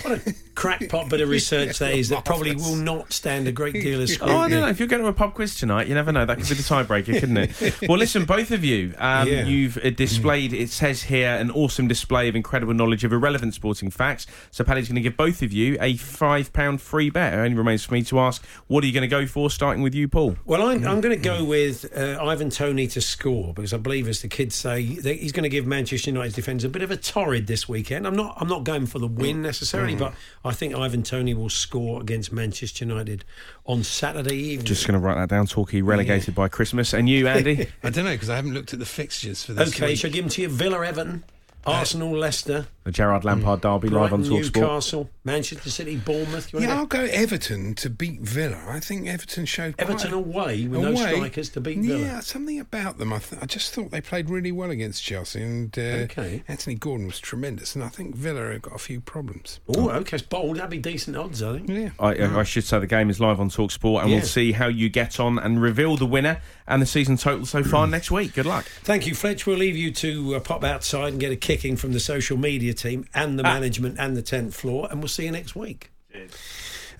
[0.03, 3.75] what a crackpot bit of research that is that probably will not stand a great
[3.75, 4.37] deal of scrutiny.
[4.39, 4.41] Oh.
[4.43, 4.69] I don't know.
[4.69, 6.25] If you're going to a pub quiz tonight, you never know.
[6.27, 7.53] That could be the tiebreaker, couldn't it?
[7.89, 9.45] Well, listen, both of you, um, Yeah.
[9.45, 13.91] you've uh, displayed, it says here, an awesome display of incredible knowledge of irrelevant sporting
[13.91, 14.27] facts.
[14.51, 17.35] So, Paddy's going to give both of you a £5 free bet.
[17.35, 19.83] It only remains for me to ask, what are you going to go for, starting
[19.83, 20.37] with you, Paul?
[20.45, 24.09] Well, I'm, I'm going to go with uh, Ivan Toney to score because I believe,
[24.09, 26.91] as the kids say, that he's going to give Manchester United's defence a bit of
[26.91, 28.07] a torrid this weekend.
[28.07, 31.49] I'm not I'm not going for the win necessarily, but I think Ivan Toney will
[31.49, 33.25] score against Manchester United
[33.65, 34.67] on Saturday evening.
[34.67, 35.47] Just going to write that down.
[35.47, 36.93] Torquay relegated by Christmas.
[36.93, 37.69] And you, Andy?
[37.83, 39.69] I don't know because I haven't looked at the fixtures for this.
[39.69, 39.99] okay, week.
[39.99, 40.49] shall give them to you?
[40.49, 41.25] Villa, Everton,
[41.65, 44.57] uh, Arsenal, Leicester, the Gerrard Lampard derby live on Talksport.
[44.57, 46.53] Newcastle, Manchester City, Bournemouth.
[46.53, 46.77] You Yeah.
[46.79, 48.61] I'll go Everton to beat Villa.
[48.69, 51.99] I think Everton showed Everton a- away with no strikers to beat Villa.
[52.01, 53.13] Yeah, something about them.
[53.13, 56.43] I, th- I just thought they played really well against Chelsea, and uh, Okay.
[56.49, 57.75] Anthony Gordon was tremendous.
[57.75, 59.61] And I think Villa have got a few problems.
[59.69, 60.57] Oh, okay, it's bold.
[60.57, 61.69] That'd be decent odds, I think.
[61.69, 61.91] Yeah.
[62.01, 64.17] I, I should say the game is live on Talksport, and Yeah.
[64.17, 67.63] we'll see how you get on and reveal the winner and the season total so
[67.63, 68.35] far next week.
[68.35, 68.65] Good luck.
[68.83, 69.47] Thank you, Fletch.
[69.47, 72.72] We'll leave you to uh, pop outside and get a kicking from the social media
[72.75, 75.91] team and the management and the 10th floor, and we'll see you next week.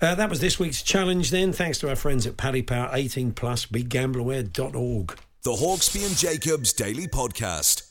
[0.01, 1.53] Uh, that was this week's challenge then.
[1.53, 5.17] Thanks to our friends at Paddy Power 18 Plus, begambleaware.org.
[5.43, 7.83] The Hawksby and Jacobs Daily Podcast.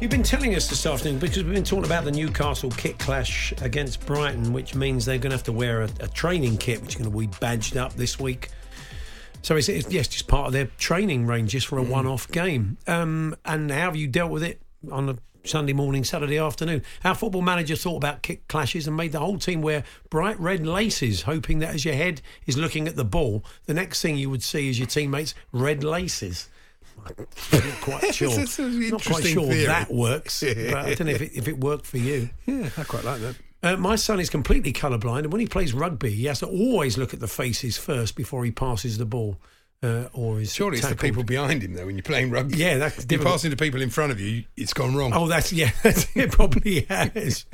[0.00, 3.52] You've been telling us this afternoon because we've been talking about the Newcastle kit clash
[3.62, 6.90] against Brighton, which means they're going to have to wear a, a training kit, which
[6.90, 8.50] is going to be badged up this week.
[9.42, 12.76] So it's, it's yes, just part of their training range, just for a one-off game.
[12.86, 16.82] Um, and how have you dealt with it on a Sunday morning, Saturday afternoon?
[17.04, 20.66] Our football manager thought about kick clashes and made the whole team wear bright red
[20.66, 24.30] laces, hoping that as your head is looking at the ball, the next thing you
[24.30, 26.48] would see is your teammates' red laces.
[27.06, 28.30] I'm not quite sure.
[28.38, 29.66] Not quite sure theory.
[29.66, 32.30] that works, but I don't know if it, if it worked for you.
[32.46, 33.36] Yeah, I quite like that.
[33.62, 36.96] Uh, my son is completely colourblind, and when he plays rugby, he has to always
[36.98, 39.38] look at the faces first before he passes the ball.
[39.84, 42.56] Uh, or is Surely it's the people behind him, though, when you're playing rugby.
[42.56, 45.12] Yeah, that's You're passing to people in front of you, it's gone wrong.
[45.14, 47.44] Oh, that's yeah, it probably has.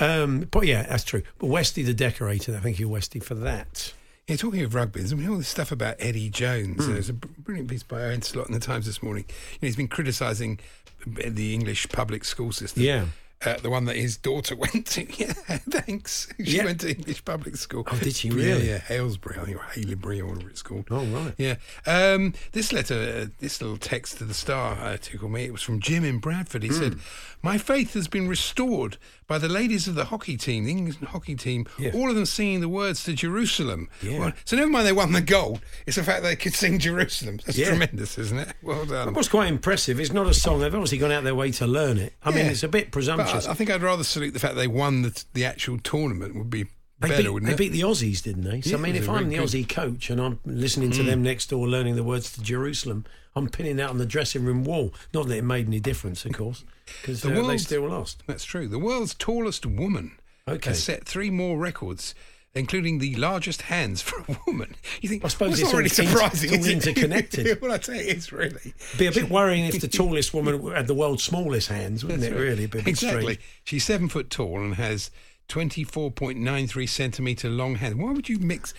[0.00, 1.22] Um, but yeah, that's true.
[1.38, 3.92] But Westy the decorator, thank you, Westy, for that.
[4.26, 6.84] Yeah, talking of rugby, there's been all this stuff about Eddie Jones.
[6.84, 6.94] Hmm.
[6.94, 9.24] There's a brilliant piece by Owen Slot in the Times this morning.
[9.28, 10.58] You know, he's been criticising
[11.06, 12.82] the English public school system.
[12.82, 13.04] Yeah.
[13.46, 15.06] Uh, the one that his daughter went to.
[15.18, 16.26] Yeah, thanks.
[16.38, 16.64] She Yeah.
[16.64, 17.84] went to English public school.
[17.90, 18.68] Oh, did she really?
[18.68, 20.86] Yeah, Halesbury, I think, or Haileybury, or whatever it's called.
[20.90, 21.34] Oh, right.
[21.38, 21.54] Yeah.
[21.86, 25.44] Um, this letter, uh, this little text to the Star uh, tickled me.
[25.44, 26.62] It was from Jim in Bradford.
[26.64, 26.74] He Hmm.
[26.74, 26.98] said,
[27.42, 28.96] My faith has been restored
[29.28, 31.92] by the ladies of the hockey team, the English hockey team, Yeah.
[31.94, 33.88] all of them singing the words to Jerusalem.
[34.02, 34.18] Yeah.
[34.18, 35.60] Well, so never mind they won the gold.
[35.86, 37.38] It's the fact they could sing Jerusalem.
[37.46, 37.68] That's Yeah.
[37.68, 38.48] tremendous, isn't it?
[38.62, 39.14] Well done.
[39.14, 41.98] What's quite impressive, it's not a song, they've obviously gone out their way to learn
[41.98, 42.14] it.
[42.24, 43.27] I mean, it's a bit presumptuous.
[43.34, 46.50] I, I think I'd rather salute the fact they won the, the actual tournament would
[46.50, 46.64] be
[47.00, 48.60] They, better, beat, wouldn't they beat the Aussies, didn't they?
[48.60, 51.22] So, Yeah, I mean, if I'm the very Aussie coach and I'm listening to them
[51.22, 53.04] next door learning the words to Jerusalem,
[53.36, 54.92] I'm pinning that on the dressing room wall.
[55.14, 56.64] Not that it made any difference, of course,
[57.02, 58.22] because The uh, they still lost.
[58.26, 58.66] That's true.
[58.66, 60.70] The world's tallest woman Okay.
[60.70, 62.14] has set three more records,
[62.54, 64.74] including the largest hands for a woman.
[65.00, 65.24] You think?
[65.24, 66.54] I suppose well, it's not really surprising.
[66.54, 67.60] it's all interconnected.
[67.62, 70.86] well, I tell you, it's really Be a bit worrying if the tallest woman had
[70.86, 72.32] the world's smallest hands, wouldn't it?
[72.34, 73.22] Really, Be a bit exactly.
[73.34, 73.40] strange.
[73.64, 75.10] She's seven foot tall and has
[75.48, 77.96] twenty-four point nine three centimeter long hands.
[77.96, 78.74] Why would you mix?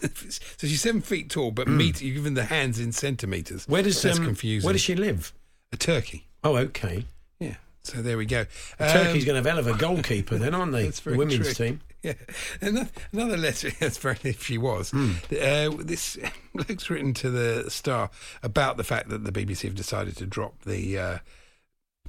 [0.00, 3.64] so she's seven feet tall, but meter, you're given the hands in centimeters.
[3.66, 3.72] Hmm.
[3.72, 4.64] Where does That's um, confusing?
[4.66, 5.32] Where does she live?
[5.72, 6.28] A turkey.
[6.44, 7.04] Oh, okay.
[7.40, 7.56] Yeah.
[7.82, 8.46] So there we go.
[8.78, 10.84] Turkey's Um, going to have hell of a goalkeeper, then, aren't they?
[10.84, 11.66] That's the women's true.
[11.66, 11.80] team.
[12.62, 13.70] Yeah, another, another letter.
[13.80, 15.12] If she was, Hmm.
[15.32, 16.16] uh, this
[16.54, 18.10] bloke's written to the Star
[18.42, 21.18] about the fact that the BBC have decided to drop the uh,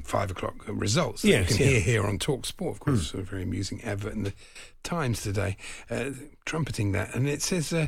[0.03, 1.21] five o'clock results.
[1.23, 1.69] that Yes, you can yeah.
[1.69, 1.73] Hmm.
[1.73, 2.75] hear here on Talk Sport.
[2.75, 4.33] Of course, a very amusing advert in the
[4.83, 5.57] Times today,
[5.89, 6.11] uh,
[6.45, 7.73] trumpeting that, and it says.
[7.73, 7.87] Uh,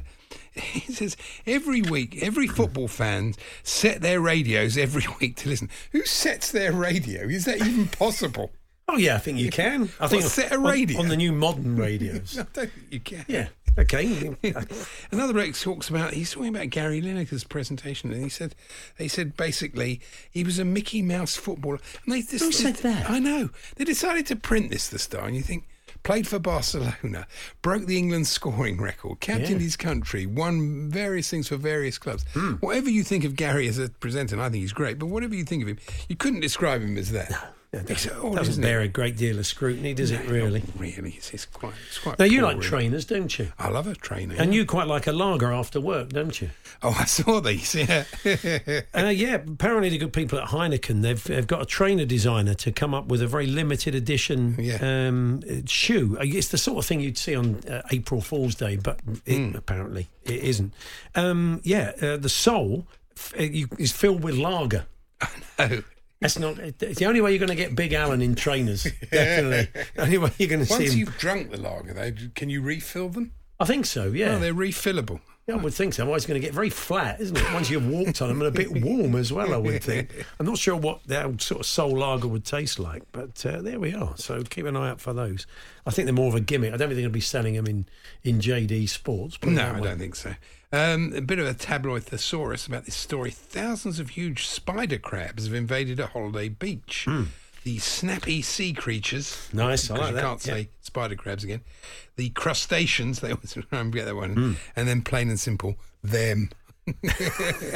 [0.56, 1.16] it says
[1.48, 5.70] every week, every football fan set their radios every week to listen.
[5.92, 7.22] Who sets their radio?
[7.24, 8.52] Is that even possible?
[8.92, 9.90] Oh yeah, I think you can.
[10.00, 11.00] I think set a on- radio?
[11.00, 12.38] on, the new modern radios.
[12.40, 13.26] I don't think you can.
[13.28, 13.48] yeah.
[13.78, 14.36] Okay.
[15.12, 18.56] Another bloke talks about he's talking about Gary Lineker's presentation, and he said
[18.98, 21.80] he said basically he was a Mickey Mouse footballer.
[22.06, 23.10] And they just, Who said that?
[23.10, 25.66] I know they decided to print this the star, and you think
[26.04, 27.28] played for Barcelona,
[27.62, 29.66] broke the England scoring record, captained Yeah.
[29.66, 32.26] his country, won various things for various clubs.
[32.34, 32.54] Hmm.
[32.54, 35.36] Whatever you think of Gary as a presenter, and I think he's great, but whatever
[35.36, 37.54] you think of him, you couldn't describe him as that.
[37.72, 38.86] That It's doesn't, bear it?
[38.86, 40.28] a great deal of scrutiny, does it?
[40.28, 40.64] Really?
[40.76, 41.74] really, it's, it's quite.
[41.88, 42.68] It's quite Now you like really.
[42.68, 43.52] trainers, don't you?
[43.60, 44.34] I love a trainer.
[44.40, 44.62] And yeah.
[44.62, 46.50] you quite like a lager after work, don't you?
[46.82, 47.76] Oh, I saw these.
[47.76, 48.06] Yeah.
[48.96, 52.72] Uh, yeah, apparently the good people at Heineken they've, they've got a trainer designer to
[52.72, 54.78] come up with a very limited edition Yeah.
[55.08, 56.18] um, shoe.
[56.20, 59.38] Uh, It's the sort of thing you'd see on uh, April Fool's Day, but it,
[59.38, 59.56] Hmm.
[59.56, 60.74] apparently it isn't.
[61.16, 64.86] Um, yeah, uh, the sole f- uh, is filled with lager.
[65.60, 65.84] oh.
[66.22, 66.60] That's not.
[66.60, 68.84] It's the only way you're going to get Big Alan in trainers.
[69.12, 71.00] Definitely, the only way you're going to see Once him.
[71.00, 73.32] you've drunk the lager, though, can you refill them?
[73.60, 74.08] I think so.
[74.12, 74.36] Yeah.
[74.36, 75.22] Oh, they're refillable.
[75.48, 76.04] Yeah, I would think so.
[76.04, 77.54] Otherwise, it's going to get very flat, isn't it?
[77.54, 80.14] Once you've walked on them and a bit warm as well, I would think.
[80.40, 83.80] I'm not sure what that sort of sole lager would taste like, but uh, there
[83.80, 84.14] we are.
[84.18, 85.48] So keep an eye out for those.
[85.88, 86.72] I think they're more of a gimmick.
[86.72, 87.88] I don't think they're going to be selling them in,
[88.24, 89.40] in JD Sports.
[89.44, 90.36] No, I don't think so.
[90.72, 93.32] Um, a bit of a tabloid thesaurus about this story.
[93.32, 97.08] Thousands of huge spider crabs have invaded a holiday beach.
[97.64, 99.50] The snappy sea creatures.
[99.52, 100.54] Nice, I like that, can't yeah.
[100.54, 101.62] say spider crabs again.
[102.18, 103.20] The crustaceans.
[103.20, 104.34] They always try and get that one.
[104.34, 104.54] Hmm.
[104.76, 106.50] And then plain and simple, them.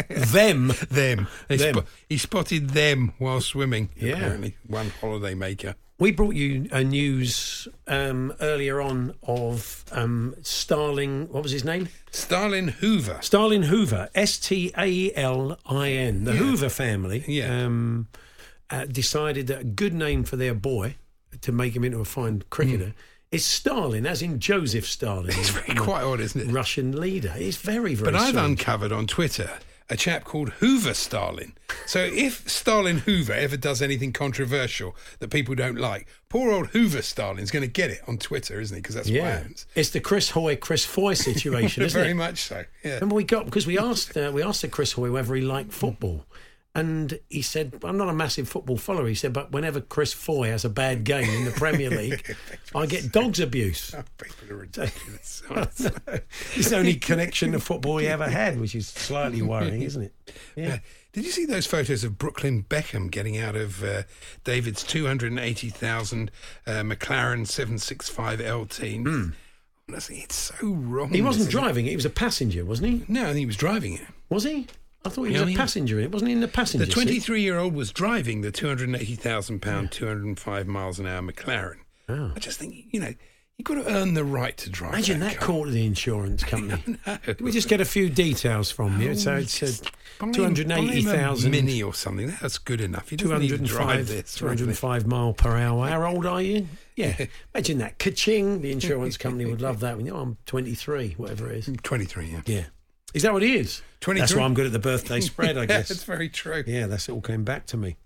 [0.10, 0.74] Them.
[0.90, 1.28] Them.
[1.48, 1.76] They Them.
[1.76, 3.90] spo- he spotted them while swimming.
[3.96, 4.14] Yeah.
[4.14, 5.76] Apparently, one holiday maker.
[6.00, 11.30] We brought you a news um, earlier on of um, Starling.
[11.32, 11.88] What was his name?
[12.12, 13.20] Stalin Hoover.
[13.22, 16.24] Stalin Hoover, S T A L I N.
[16.26, 16.38] The Yeah.
[16.40, 17.66] Hoover family Yeah.
[17.66, 18.08] um,
[18.70, 20.96] uh, decided that a good name for their boy
[21.42, 22.94] to make him into a fine cricketer
[23.32, 25.30] is Stalin, as in Joseph Stalin.
[25.30, 26.52] It's very quite odd, isn't it?
[26.52, 27.34] Russian leader.
[27.36, 28.60] It's very, very But I've strange.
[28.60, 29.50] uncovered on Twitter
[29.94, 31.54] a chap called Hoover Stalin.
[31.86, 37.04] So if Stalin Hoover ever does anything controversial that people don't like, poor old Hoover
[37.04, 38.82] Stalin's going to get it on Twitter, isn't he?
[38.82, 39.38] Because that's what yeah.
[39.38, 39.68] happens.
[39.76, 42.16] It's the Chris Hoy, Chris Foy situation, isn't Very it?
[42.16, 42.64] Very much so.
[42.84, 42.96] Yeah.
[42.96, 45.72] Remember we got because we asked uh, we asked the Chris Hoy whether he liked
[45.72, 46.26] football,
[46.76, 50.50] and he said, "I'm not a massive football follower." He said, "But whenever Chris Foy
[50.50, 52.36] has a bad game in the Premier League,
[52.74, 55.44] I get dogs abuse." Oh, people are ridiculous.
[56.56, 60.14] it's the only connection to football he ever had, which is slightly worrying, isn't it?
[60.56, 60.80] Yeah.
[61.12, 64.04] Did you see those photos of Brooklyn Beckham getting out of uh,
[64.44, 66.32] David's 280,000
[66.66, 69.34] uh, McLaren 765 LT?
[69.88, 71.10] Honestly, it's so wrong.
[71.10, 73.06] He wasn't driving it; he was a passenger, wasn't he?
[73.08, 74.08] No, I think he was driving it.
[74.30, 74.66] Was he?
[75.06, 76.12] I thought he was a passenger in it.
[76.12, 80.68] Wasn't he in the passenger The 23 year old was driving the 280,000 pound, 205
[80.68, 81.78] miles an hour McLaren.
[82.10, 82.32] Oh.
[82.36, 83.14] I just think, you know,
[83.58, 84.94] you've got to earn the right to drive.
[84.94, 85.48] Imagine that, that car.
[85.48, 86.98] call to the insurance company.
[87.06, 87.18] No.
[87.18, 89.16] Can we just get a few details from you?
[89.16, 89.84] So Oh, it's uh, just
[90.20, 91.52] buy him- buy him a 280,000.
[91.52, 92.34] mini or something.
[92.42, 93.12] That's good enough.
[93.12, 94.36] You don't need to drive 205, this.
[94.36, 95.88] 205 mile per hour.
[95.88, 96.68] How old are you?
[96.96, 97.26] Yeah.
[97.56, 98.00] Imagine that.
[98.00, 98.62] Ka-ching.
[98.62, 99.98] The insurance company would love that.
[99.98, 101.70] When you, oh, I'm 23, whatever it is.
[101.84, 102.42] 23, yeah.
[102.46, 102.64] Yeah.
[103.14, 103.82] Is that what he is?
[104.02, 104.20] 23.
[104.22, 105.90] That's why I'm good at the birthday spread, I yeah, guess.
[105.90, 106.64] that's very true.
[106.66, 107.98] Yeah, that's it all came back to me.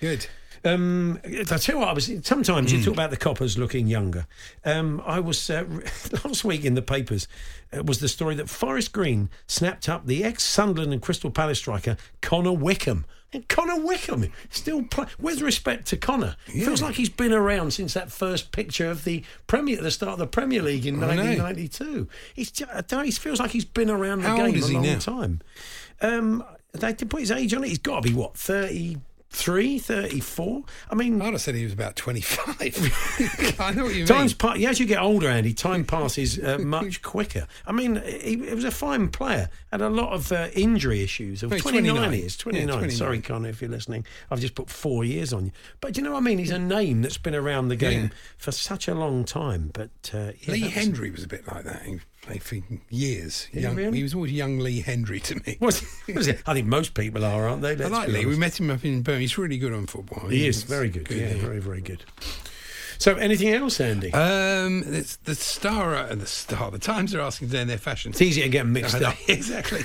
[0.00, 0.26] Good.
[0.64, 2.10] Um, I tell you what, I was.
[2.22, 2.78] Sometimes Hmm.
[2.78, 4.26] you talk about the coppers looking younger.
[4.64, 5.64] Um, I was uh,
[6.24, 7.28] last week in the papers.
[7.76, 11.58] Uh, was the story that Forest Green snapped up the ex Sunderland and Crystal Palace
[11.58, 13.04] striker Connor Wickham.
[13.32, 16.36] And Connor Wickham still play, with respect to Connor.
[16.46, 19.90] It feels like he's been around since that first picture of the Premier, at the
[19.90, 22.08] start of the Premier League in I 1992.
[22.34, 24.54] He's just, I don't know, he feels like he's been around the How old game
[24.62, 24.98] is a he long now?
[25.00, 25.40] time.
[26.00, 27.68] Um, they did put his age on it.
[27.68, 28.34] He's got to be what
[29.36, 30.62] 33, 34?
[30.90, 33.56] I mean, I'd have said he was about 25.
[33.60, 34.38] I know what you Time's mean.
[34.38, 37.46] pa- as you get older, Andy, time passes uh, much quicker.
[37.66, 41.42] I mean, he, he was a fine player, had a lot of uh, injury issues.
[41.42, 42.12] He's 29, 29.
[42.12, 42.66] he is, 29.
[42.66, 42.96] Yeah, 29.
[42.96, 44.06] Sorry, Connor, if you're listening.
[44.30, 45.52] I've just put four years on you.
[45.80, 46.38] But do you know what I mean?
[46.38, 48.08] He's a name that's been around the game Yeah.
[48.38, 49.70] for such a long time.
[49.72, 51.82] But uh, yeah, Lee was- Hendrie was a bit like that.
[51.82, 52.00] He
[52.40, 52.56] for
[52.90, 53.44] years.
[53.52, 53.96] he Young, really?
[53.96, 55.56] he was always young Lee Hendrie to me.
[55.60, 55.82] Was,
[56.14, 56.42] was it?
[56.46, 57.72] I think most people are, aren't they?
[57.72, 58.26] I Let's like Lee.
[58.26, 59.20] We met him up in Birmingham.
[59.20, 60.28] He's really good on football.
[60.28, 61.10] He is very good.
[61.10, 62.04] yeah, very, very good.
[62.98, 64.12] So, anything else, Andy?
[64.12, 66.70] Um, it's the star and the star.
[66.70, 68.10] The Times are asking today in their fashion.
[68.12, 69.14] it's easy to get mixed up.
[69.28, 69.84] exactly.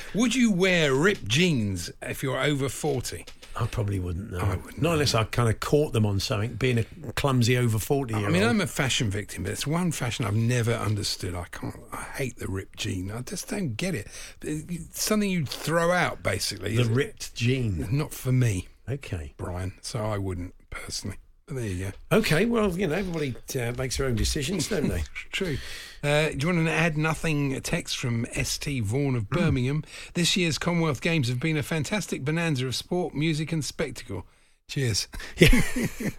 [0.14, 3.24] Would you wear ripped jeans if you're over forty?
[3.56, 4.38] I probably wouldn't know.
[4.38, 7.78] I wouldn't Not unless I kind of caught them on something, being a clumsy over
[7.78, 8.32] 40 year I old.
[8.32, 11.34] mean, I'm a fashion victim, but it's one fashion I've never understood.
[11.34, 11.76] I can't.
[11.92, 13.10] I hate the ripped jean.
[13.10, 14.06] I just don't get it.
[14.42, 16.76] It's something you'd throw out, basically.
[16.76, 16.92] the Is it?
[16.94, 17.86] ripped jean.
[17.90, 19.34] Not for me, Okay.
[19.36, 19.74] Brian.
[19.82, 21.18] So I wouldn't personally.
[21.50, 22.18] There you go.
[22.18, 25.02] Okay, well, you know, everybody uh, makes their own decisions, don't they?
[25.32, 25.58] True.
[26.02, 29.82] Uh, do you want an add nothing text from ST Vaughan of Birmingham?
[30.14, 34.24] This year's Commonwealth Games have been a fantastic bonanza of sport, music, and spectacle.
[34.68, 35.08] Cheers.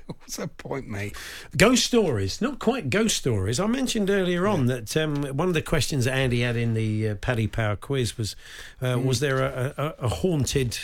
[0.08, 1.16] What's that point, mate?
[1.58, 3.60] ghost stories, not quite ghost stories.
[3.60, 7.10] I mentioned earlier on that um, one of the questions that Andy had in the
[7.10, 8.36] uh, Paddy Power quiz was
[8.82, 9.06] uh, Mm.
[9.06, 10.78] was there a, a, a haunted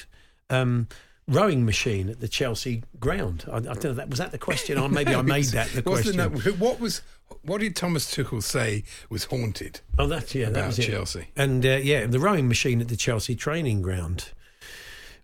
[0.50, 0.88] um,
[1.28, 3.46] rowing machine at the Chelsea ground?
[3.52, 3.94] I, I don't know.
[3.94, 6.20] That was that the question, or maybe I made that the question.
[6.60, 7.02] what was?
[7.42, 9.82] What did Thomas Tuchel say was haunted?
[10.00, 10.84] Oh, that's yeah, that was it.
[10.84, 11.28] Chelsea?
[11.36, 14.32] and uh, yeah, the rowing machine at the Chelsea training ground.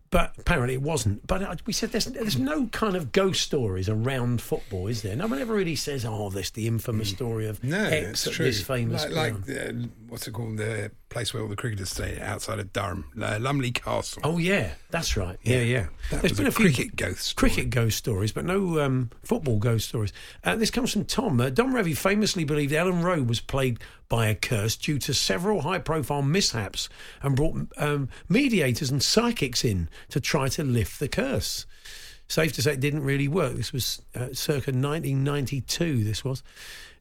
[0.09, 1.25] But apparently it wasn't.
[1.25, 5.15] But uh, we said there's, there's no kind of ghost stories around football, is there?
[5.15, 7.69] No one ever really says, "Oh, this the infamous story of Mm.
[7.69, 8.45] No, X it's at true.
[8.45, 10.57] this famous like, ground." like uh, what's it called?
[10.57, 14.21] The place where all the cricketers stay outside of Durham, uh, Lumley Castle.
[14.25, 15.37] Oh yeah, that's right.
[15.43, 15.87] Yeah, yeah.
[16.11, 17.49] That There's been a a few cricket ghost story.
[17.51, 20.11] cricket ghost stories, but no um, football ghost stories.
[20.43, 21.39] Uh, this comes from Tom.
[21.39, 25.61] Uh, Don Revie famously believed Elland Road was played by a curse due to several
[25.61, 26.89] high-profile mishaps,
[27.21, 31.65] and brought um, mediators and psychics in to try to lift the curse.
[32.27, 33.53] Safe to say, it didn't really work.
[33.55, 36.03] This was uh, circa 1992.
[36.03, 36.41] This was.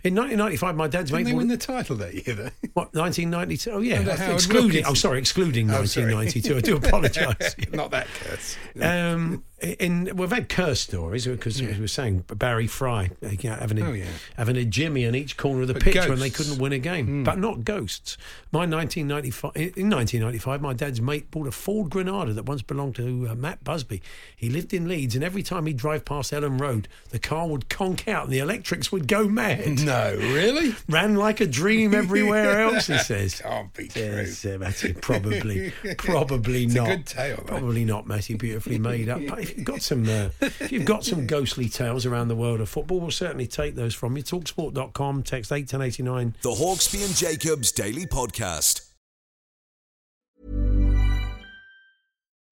[0.04, 2.34] In 1995, my dad's Didn't they win the title that year?
[2.34, 2.50] Though?
[2.74, 3.70] what 1992?
[3.70, 4.84] Oh yeah, Under excluding.
[4.84, 6.12] Oh, sorry, excluding Oh, sorry.
[6.12, 6.56] 1992.
[6.56, 7.54] I do apologise.
[7.72, 8.56] Not that curse.
[8.80, 13.48] Um, in we've had curse stories because as we were saying Barry Fry uh, you
[13.50, 14.06] know, having a, Oh, yeah.
[14.36, 16.30] having a Jimmy on each corner of the But pitch when they.
[16.32, 18.16] Couldn't win a game, but not ghosts.
[18.52, 23.28] My 1995 in 1995, my dad's mate bought a Ford Granada that once belonged to
[23.30, 24.02] uh, Matt Busby.
[24.34, 27.68] He lived in Leeds, and every time he'd drive past Elland Road, the car would
[27.68, 29.80] conk out and the electrics would go mad.
[29.84, 30.74] No, really?
[30.88, 33.40] Ran like a dream everywhere else, he says.
[33.40, 34.02] Can't be true.
[34.02, 34.84] Yes, uh, that's.
[35.02, 36.86] Probably, probably It's a not.
[36.88, 37.42] good tale, though.
[37.44, 38.34] Probably not, Matty.
[38.34, 39.20] Beautifully made up.
[39.52, 42.60] But if you've got some, uh, if you've got some ghostly tales around the world
[42.60, 44.22] of football, we'll certainly take those from you.
[44.22, 46.34] Talksport.com, text eight ten eighty nine.
[46.42, 48.88] The Hawksby and Jacobs Daily Podcast.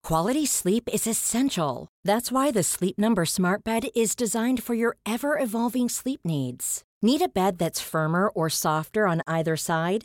[0.03, 1.89] Quality sleep is essential.
[2.05, 6.83] That's why the Sleep Number Smart Bed is designed for your ever evolving sleep needs.
[7.03, 10.05] Need a bed that's firmer or softer on either side?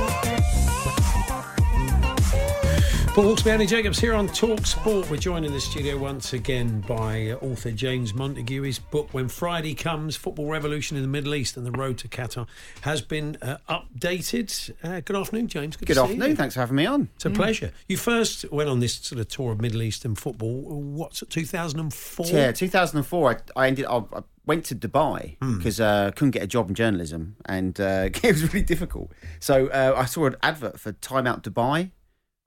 [3.41, 5.09] Paul Hawksby, Andy Jacobs here on Talk Sport.
[5.09, 8.61] We're joined in the studio once again by author James Montague.
[8.61, 12.07] His book, When Friday Comes Football Revolution in the Middle East and the Road to
[12.07, 12.45] Qatar,
[12.81, 14.71] has been uh, updated.
[14.83, 15.75] Uh, good afternoon, James.
[15.75, 16.35] Good, good afternoon.
[16.35, 17.09] Thanks for having me on.
[17.15, 17.35] It's a mm.
[17.35, 17.71] pleasure.
[17.87, 22.27] You first went on this sort of tour of Middle Eastern football, what's it, 2004?
[22.27, 23.31] Yeah, 2004.
[23.31, 25.83] I, I ended I, I went to Dubai because mm.
[25.83, 29.11] uh, couldn't get a job in journalism and uh, it was really difficult.
[29.39, 31.91] So uh, I saw an advert for Time Out Dubai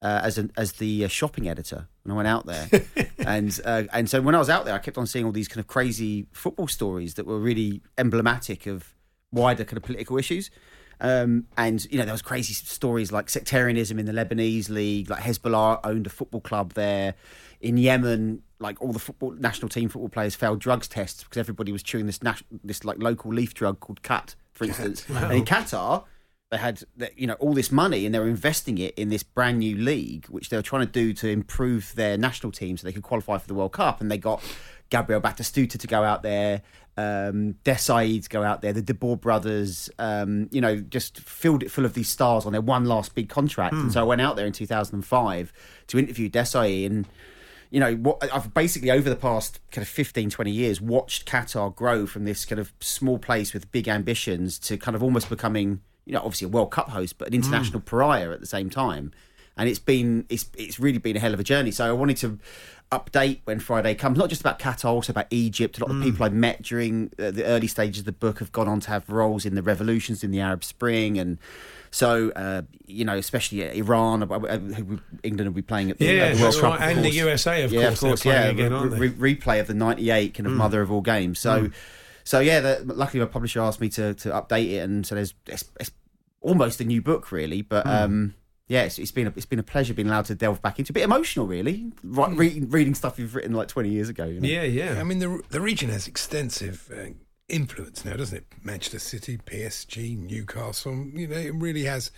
[0.05, 2.69] uh, as an, as the uh, shopping editor when I went out there,
[3.19, 5.49] and uh, and so when I was out there, I kept on seeing all these
[5.49, 8.95] kind of crazy football stories that were really emblematic of
[9.33, 10.51] wider kind of political issues.
[11.01, 15.23] Um, and you know there was crazy stories like sectarianism in the Lebanese league, like
[15.23, 17.15] Hezbollah owned a football club there.
[17.61, 21.73] In Yemen, like all the football national team football players failed drugs tests because everybody
[21.73, 22.21] was chewing this
[22.63, 25.09] this like local leaf drug called khat, for instance.
[25.15, 25.31] Wow.
[25.31, 26.05] And in Qatar,
[26.55, 26.83] they had
[27.17, 30.27] you know all this money and they were investing it in this brand new league
[30.27, 33.39] which they were trying to do to improve their national team so they could qualify
[33.39, 34.01] for the World Cup.
[34.01, 34.43] And they got
[34.89, 36.63] Gabriel Batistuta to go out there
[36.97, 41.65] um, Desailly to go out there the De Boer brothers um, you know just filled
[41.65, 43.75] it full of these stars on their one last big contract.
[43.75, 45.53] And so I went out there in 2005
[45.89, 47.07] to interview Desailly and
[47.71, 51.75] you know what I've basically over the past kind of 15 20 years watched Qatar
[51.75, 55.81] grow from this kind of small place with big ambitions to kind of almost becoming
[56.07, 57.87] you know, obviously a World Cup host, but an international mm.
[57.87, 59.13] pariah at the same time.
[59.57, 61.71] And it's been it's it's really been a hell of a journey.
[61.71, 62.39] So I wanted to
[62.91, 65.79] update when Friday comes, not just about Qatar, also about Egypt.
[65.79, 66.05] A lot of mm.
[66.05, 68.89] people I met during uh, the early stages of the book have gone on to
[68.91, 71.39] have roles in the revolutions in the Arab Spring and.
[71.91, 76.07] So, uh, you know, especially Iran, uh, uh, who England will be playing at the,
[76.07, 76.81] yeah, uh, the World Cup.
[76.81, 77.93] and the USA, of yeah, course.
[77.93, 78.47] Of course, yeah.
[78.47, 80.57] Again, re- replay of the 98 kind of mm.
[80.57, 81.39] mother of all games.
[81.39, 81.73] So, mm.
[82.25, 84.79] So yeah, the, luckily my publisher asked me to, to update it.
[84.79, 85.91] And so there's, it's, it's
[86.41, 87.63] almost a new book, really.
[87.63, 88.03] But mm.
[88.03, 88.35] um,
[88.67, 90.93] yeah, it's, it's been a, it's been a pleasure being allowed to delve back into
[90.93, 91.93] a bit emotional, really.
[92.03, 92.39] Right, mm.
[92.39, 94.25] reading, reading stuff you've written like twenty years ago.
[94.25, 94.49] You know?
[94.49, 95.01] Yeah, yeah.
[95.01, 96.91] I mean, the the region has extensive.
[96.95, 97.11] Uh,
[97.47, 98.47] influence now, doesn't it?
[98.63, 101.07] Manchester City, PSG, Newcastle.
[101.13, 102.11] You know, it really has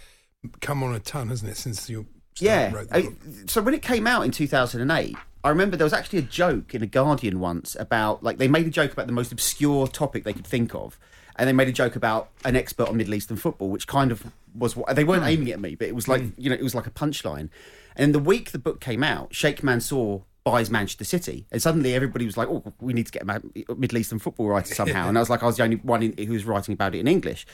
[0.60, 2.06] come on a ton, hasn't it, since you
[2.40, 2.84] yeah.
[2.92, 3.08] I,
[3.46, 5.16] so when it came out in 2008,
[5.46, 8.66] I remember there was actually a joke in a Guardian once about like they made
[8.66, 10.98] a joke about the most obscure topic they could think of,
[11.36, 14.24] and they made a joke about an expert on Middle Eastern football, which kind of
[14.56, 15.28] was what they weren't mm.
[15.28, 16.32] aiming at me, but it was like mm.
[16.36, 17.48] you know it was like a punchline.
[17.94, 22.26] And the week the book came out, Sheikh Mansour buys Manchester City, and suddenly everybody
[22.26, 23.40] was like, "Oh, we need to get a
[23.76, 26.26] Middle Eastern football writer somehow." and I was like, I was the only one in,
[26.26, 27.46] who was writing about it in English.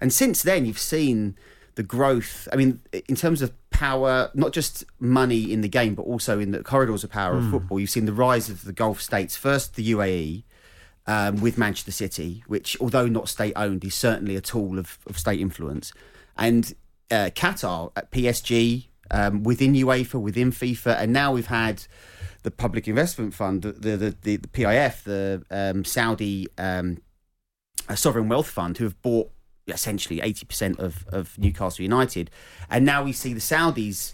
[0.00, 1.36] And since then, you've seen
[1.74, 2.48] the growth.
[2.52, 6.52] I mean, in terms of power, not just money in the game, but also in
[6.52, 7.44] the corridors of power mm.
[7.44, 7.80] of football.
[7.80, 9.36] You've seen the rise of the Gulf states.
[9.36, 10.44] First, the UAE,
[11.06, 15.18] um, with Manchester City, which, although not state owned, is certainly a tool of, of
[15.18, 15.92] state influence.
[16.36, 16.74] And
[17.10, 21.84] uh, Qatar at PSG, um, within UEFA, within FIFA, and now we've had
[22.42, 26.98] the Public Investment Fund, the the, the, the PIF, the um, Saudi um,
[27.94, 29.30] Sovereign Wealth Fund, who have bought
[29.68, 32.30] essentially 80% of, of Newcastle United.
[32.70, 34.12] And now we see the Saudis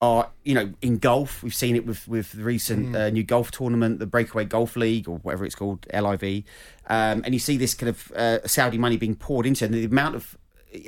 [0.00, 2.94] are you know in golf we've seen it with with the recent mm.
[2.94, 6.44] uh, new golf tournament the breakaway golf league or whatever it's called liv
[6.86, 9.84] um, and you see this kind of uh, saudi money being poured into and the
[9.84, 10.38] amount of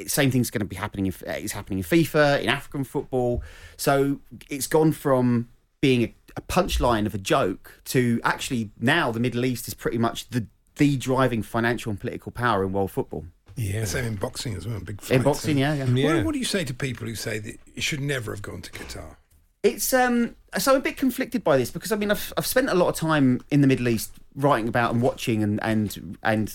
[0.07, 3.43] same thing's going to be happening in, is happening in fifa in african football
[3.77, 5.49] so it's gone from
[5.81, 9.99] being a, a punchline of a joke to actually now the Middle East is pretty
[9.99, 13.27] much the the driving financial and political power in world football.
[13.57, 14.81] Yeah, same in boxing as well.
[14.81, 15.11] Big fights.
[15.11, 16.15] In fights, boxing, yeah, yeah.
[16.17, 18.63] What, what do you say to people who say that you should never have gone
[18.63, 19.17] to Qatar?
[19.63, 22.71] It's um so I'm a bit conflicted by this because I mean I've I've spent
[22.71, 26.55] a lot of time in the Middle East writing about and watching and and and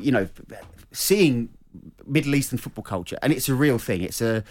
[0.00, 0.28] you know
[0.92, 1.50] seeing
[2.06, 4.00] Middle Eastern football culture and it's a real thing.
[4.02, 4.42] It's a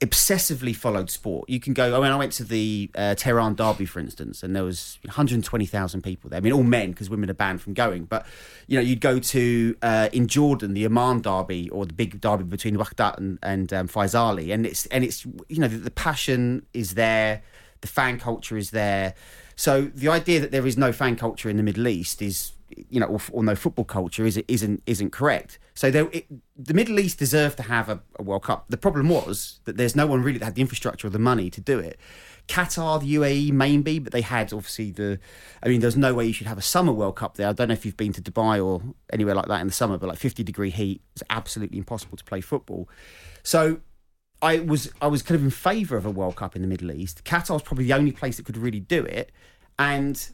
[0.00, 1.48] obsessively followed sport.
[1.48, 1.96] You can go.
[1.96, 6.02] I mean, I went to the uh, Tehran Derby, for instance, and there was 120,000
[6.02, 6.36] people there.
[6.36, 8.04] I mean, all men because women are banned from going.
[8.04, 8.26] But
[8.66, 12.44] you know, you'd go to uh, in Jordan the Amman Derby or the big derby
[12.44, 16.66] between Wahdat and, and um, Faisali, and it's and it's you know the, the passion
[16.74, 17.42] is there,
[17.80, 19.14] the fan culture is there.
[19.58, 22.52] So the idea that there is no fan culture in the Middle East is
[22.90, 25.58] you know, or, or no football culture is isn't isn't correct.
[25.74, 28.66] So there, it, the Middle East deserved to have a, a, World Cup.
[28.68, 31.50] The problem was that there's no one really that had the infrastructure or the money
[31.50, 31.98] to do it.
[32.48, 35.18] Qatar, the UAE, maybe, but they had obviously the.
[35.62, 37.48] I mean, there's no way you should have a summer World Cup there.
[37.48, 39.98] I don't know if you've been to Dubai or anywhere like that in the summer,
[39.98, 42.88] but like 50 degree heat is absolutely impossible to play football.
[43.42, 43.80] So
[44.42, 46.92] I was I was kind of in favour of a World Cup in the Middle
[46.92, 47.24] East.
[47.24, 49.32] Qatar was probably the only place that could really do it,
[49.78, 50.30] and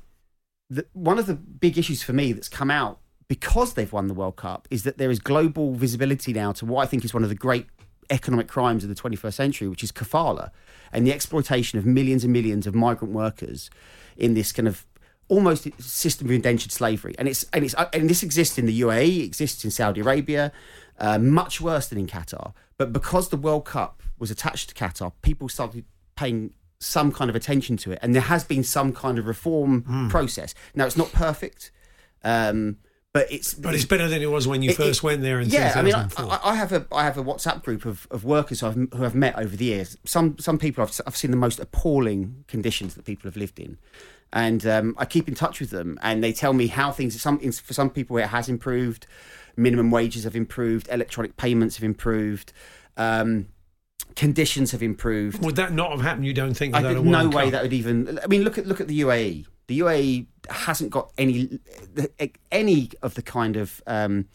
[0.73, 2.99] the, one of the big issues for me that's come out
[3.29, 6.83] because they've won the World Cup is that there is global visibility now to what
[6.83, 7.67] I think is one of the great
[8.11, 10.51] economic crimes of the 21st century, which is kafala
[10.93, 13.71] and the exploitation of millions and millions of migrant workers
[14.17, 14.87] in this kind of
[15.29, 17.15] almost system of indentured slavery.
[17.19, 20.53] And it's and it's and this exists in the UAE, it exists in Saudi Arabia,
[20.99, 22.55] uh, much worse than in Qatar.
[22.79, 25.85] But because the World Cup was attached to Qatar, people started
[26.17, 29.83] paying some kind of attention to it, and there has been some kind of reform
[29.83, 30.11] Mm.
[30.11, 30.55] process.
[30.75, 31.71] Now it's not perfect,
[32.25, 32.77] um,
[33.13, 35.39] but it's But it's better than it was when you it- first it- went there
[35.41, 35.75] in yeah.
[35.77, 36.39] I mean, I, 2004.
[36.45, 39.05] I, I have a I have a WhatsApp group of, of workers who I've who
[39.05, 39.97] I've met over the years.
[40.05, 43.79] Some some people I've I've seen the most appalling conditions that people have lived in.
[44.35, 47.21] And um, I keep in touch with them, and they tell me how things.
[47.21, 49.07] Some for some people it has improved,
[49.57, 52.51] minimum wages have improved, electronic payments have improved,
[52.97, 53.49] um,
[54.17, 55.45] conditions have improved.
[55.45, 56.27] Would that not have happened?
[56.27, 56.75] You don't think?
[56.75, 57.53] I think no way Cup?
[57.53, 58.19] that would even.
[58.23, 59.47] I mean, look at look at the UAE.
[59.69, 61.59] The UAE hasn't got any
[62.51, 64.27] any of the kind of um,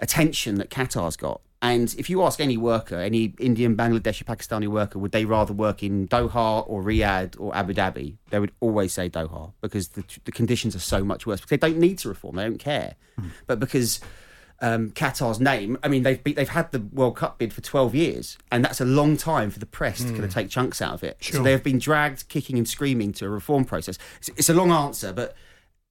[0.00, 1.40] attention that Qatar's got.
[1.62, 5.82] And if you ask any worker, any Indian, Bangladeshi, Pakistani worker, would they rather work
[5.82, 8.16] in Doha or Riyadh or Abu Dhabi?
[8.30, 11.40] They would always say Doha because the, the conditions are so much worse.
[11.40, 12.94] Because they don't need to reform, they don't care.
[13.46, 14.00] But because
[14.62, 17.94] um, Qatar's name, I mean, they've be, they've had the World Cup bid for 12
[17.94, 20.34] years, and that's a long time for the press to kind of Mm.
[20.34, 21.16] take chunks out of it.
[21.20, 23.98] So they have been dragged kicking and screaming to a reform process.
[24.18, 25.34] It's, it's a long answer, but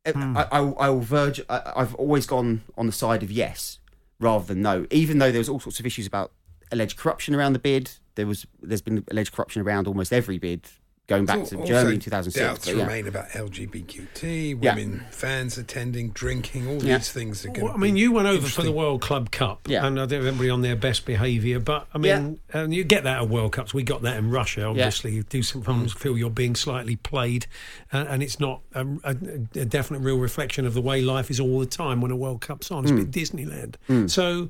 [0.05, 0.11] I,
[0.51, 1.41] I, I will verge.
[1.49, 3.79] I, I've always gone on the side of yes
[4.19, 6.31] rather than no, even though there was all sorts of issues about
[6.71, 7.91] alleged corruption around the bid.
[8.15, 10.67] There was there's been alleged corruption around almost every bid
[11.09, 12.35] going back to al- Germany in also 2006.
[12.45, 12.83] Doubts but yeah.
[12.83, 14.75] remain about LGBTQT, Yeah.
[14.75, 16.97] women fans attending, drinking, all Yeah.
[16.97, 19.67] these things are going Well, I mean, you went over for the World Club Cup,
[19.67, 19.85] Yeah.
[19.85, 21.59] and I don't think everybody on their best behaviour.
[21.59, 23.73] But I mean, and you get that at World Cups.
[23.73, 24.63] We got that in Russia.
[24.65, 27.47] Obviously, you do sometimes feel you're being slightly played,
[27.91, 29.15] uh, and it's not a, a,
[29.55, 32.41] a definite, real reflection of the way life is all the time when a World
[32.41, 32.83] Cup's on.
[32.83, 33.11] It's a Mm.
[33.11, 33.75] bit Disneyland.
[33.89, 34.09] Mm.
[34.09, 34.49] So,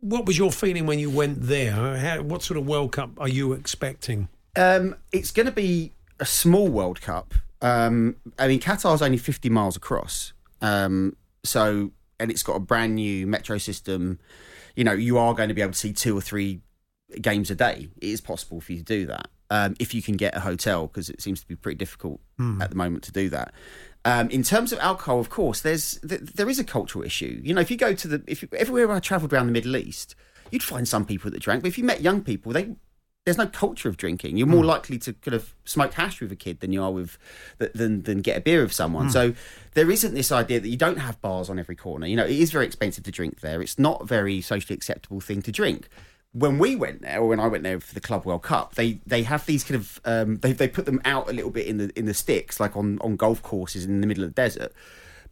[0.00, 1.96] what was your feeling when you went there?
[1.96, 4.28] How, what sort of World Cup are you expecting?
[4.56, 7.34] Um, it's going to be a small World Cup.
[7.60, 10.32] Um, I mean, Qatar's only 50 miles across.
[10.60, 14.18] Um, so, and it's got a brand new metro system.
[14.76, 16.60] You know, you are going to be able to see two or three
[17.20, 17.88] games a day.
[18.00, 20.86] It is possible for you to do that um, if you can get a hotel,
[20.86, 22.60] because it seems to be pretty difficult Hmm.
[22.62, 23.52] at the moment to do that.
[24.04, 27.40] Um, in terms of alcohol, of course, there's th- there is a cultural issue.
[27.44, 29.76] You know, if you go to the if you, everywhere I travelled around the Middle
[29.76, 30.16] East,
[30.50, 31.62] you'd find some people that drank.
[31.62, 32.74] But if you met young people, they
[33.24, 34.36] there's no culture of drinking.
[34.36, 37.18] You're more likely to kind of smoke hash with a kid than you are with
[37.58, 39.08] than than get a beer with someone.
[39.08, 39.12] Mm.
[39.12, 39.34] So
[39.74, 42.06] there isn't this idea that you don't have bars on every corner.
[42.06, 43.62] You know, it is very expensive to drink there.
[43.62, 45.88] It's not a very socially acceptable thing to drink.
[46.32, 48.98] When we went there, or when I went there for the Club World Cup, they
[49.06, 51.76] they have these kind of um, they they put them out a little bit in
[51.76, 54.72] the in the sticks, like on on golf courses in the middle of the desert.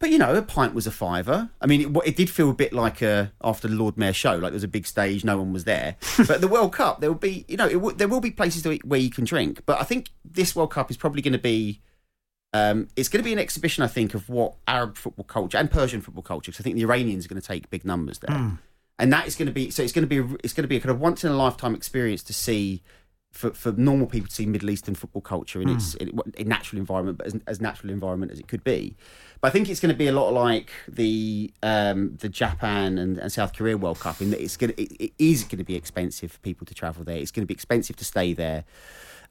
[0.01, 1.49] But you know, a pint was a fiver.
[1.61, 4.31] I mean, it, it did feel a bit like a after the Lord Mayor show,
[4.33, 5.95] like there was a big stage, no one was there.
[6.27, 8.65] but the World Cup, there will be, you know, it w- there will be places
[8.83, 9.61] where you can drink.
[9.65, 11.81] But I think this World Cup is probably going to be,
[12.51, 15.69] um, it's going to be an exhibition, I think, of what Arab football culture and
[15.69, 16.51] Persian football culture.
[16.51, 18.55] Because I think the Iranians are going to take big numbers there, Hmm.
[18.97, 19.83] and that is going to be so.
[19.83, 21.75] It's going to be it's going to be a kind of once in a lifetime
[21.75, 22.81] experience to see.
[23.31, 25.75] For, for normal people to see Middle Eastern football culture in Hmm.
[25.77, 28.93] its in, a natural environment, but as, as natural environment as it could be,
[29.39, 33.17] but I think it's going to be a lot like the um, the Japan and,
[33.17, 35.63] and South Korea World Cup in that it's going to, it, it is going to
[35.63, 37.15] be expensive for people to travel there.
[37.17, 38.65] It's going to be expensive to stay there.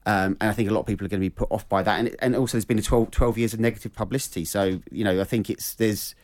[0.07, 1.83] Um, and I think a lot of people are going to be put off by
[1.83, 1.99] that.
[1.99, 4.45] And, and also, there's been a 12, 12 years of negative publicity.
[4.45, 6.15] So, you know, I think it's there's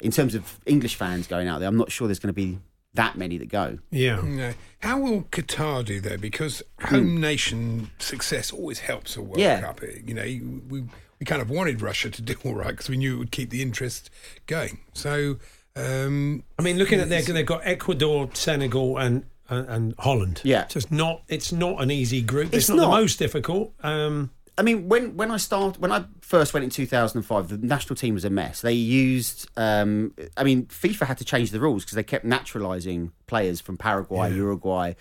[0.00, 2.58] in terms of English fans going out there, I'm not sure there's going to be
[2.96, 3.78] that many that go.
[3.90, 4.20] Yeah.
[4.22, 4.52] No.
[4.80, 6.16] How will Qatar do though?
[6.18, 9.60] Because home nation success always helps a World Yeah.
[9.60, 9.80] Cup.
[9.82, 10.84] You know, we
[11.18, 13.50] we kind of wanted Russia to do all right because we knew it would keep
[13.50, 14.10] the interest
[14.46, 14.80] going.
[14.92, 15.36] So,
[15.74, 20.40] um, I mean, looking at their, they've got Ecuador, Senegal, and and, and Holland.
[20.44, 20.66] Yeah.
[20.68, 22.48] so it's not it's not an easy group.
[22.48, 22.84] It's, It's not, not.
[22.96, 23.72] the most difficult.
[23.82, 27.94] Um, I mean, when when I started, when I first went in 2005, the national
[27.94, 28.62] team was a mess.
[28.62, 33.10] They used, um, I mean, FIFA had to change the rules because they kept naturalising
[33.26, 34.94] players from Paraguay, Uruguay,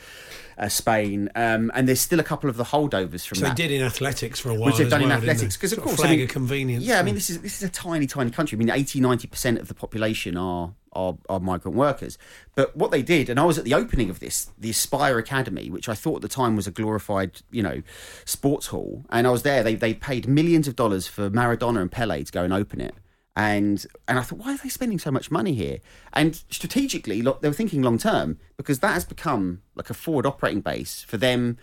[0.58, 3.56] uh, Spain, um, and there's still a couple of the holdovers from so that.
[3.56, 4.66] they did in athletics for a while.
[4.66, 6.84] which they've done in well, didn't athletics because of course flag I mean, of convenience.
[6.84, 8.58] Yeah, I mean this is this is a tiny tiny country.
[8.58, 12.18] I mean 80 90 percent of the population are, are are migrant workers.
[12.56, 15.70] But what they did, and I was at the opening of this, the Aspire Academy,
[15.70, 17.82] which I thought at the time was a glorified you know
[18.26, 19.64] sports hall, and I was there.
[19.64, 22.96] They they paid millions of dollars for Maradona and Pele to go and open it.
[23.36, 25.80] And and I thought, why are they spending so much money here?
[26.14, 30.26] And strategically, lo- they were thinking long term because that has become like a forward
[30.26, 31.58] operating base for them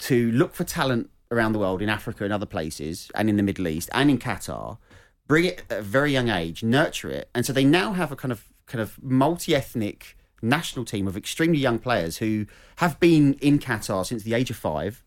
[0.00, 3.42] to look for talent around the world in Africa and other places, and in the
[3.42, 4.78] Middle East and in Qatar,
[5.26, 8.16] bring it at a very young age, nurture it, and so they now have a
[8.16, 12.46] kind of kind of multi ethnic national team of extremely young players who
[12.76, 15.02] have been in Qatar since the age of five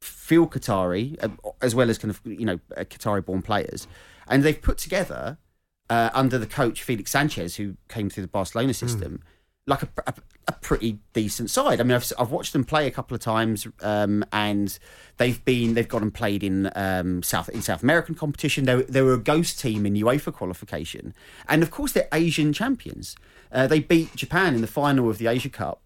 [0.00, 3.86] feel Qatari, uh, as well as kind of you know uh, Qatari-born players,
[4.28, 5.38] and they've put together
[5.88, 9.22] uh, under the coach Felix Sanchez, who came through the Barcelona system,
[9.66, 10.14] like a, a,
[10.48, 11.80] a pretty decent side.
[11.80, 14.78] I mean, I've, I've watched them play a couple of times, um, and
[15.16, 18.64] they've been they've gone and played in um, South in South American competition.
[18.66, 21.14] They, were- they were a ghost team in UEFA qualification,
[21.48, 23.16] and of course they're Asian champions.
[23.50, 25.80] Uh, they beat Japan in the final of the Asia Cup,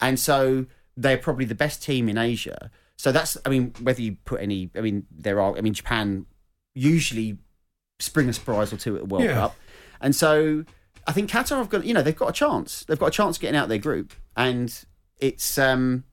[0.00, 0.66] and so
[0.96, 2.70] they're probably the best team in Asia.
[2.96, 6.26] So that's, I mean, whether you put any, I mean, there are, I mean, Japan
[6.74, 7.38] usually
[7.98, 9.34] spring a surprise or two at the World Yeah.
[9.34, 9.56] Cup,
[10.00, 10.64] and so
[11.10, 12.84] I think Qatar have got, you know, they've got a chance.
[12.84, 14.72] They've got a chance of getting out of their group, and
[15.18, 16.04] it's, um,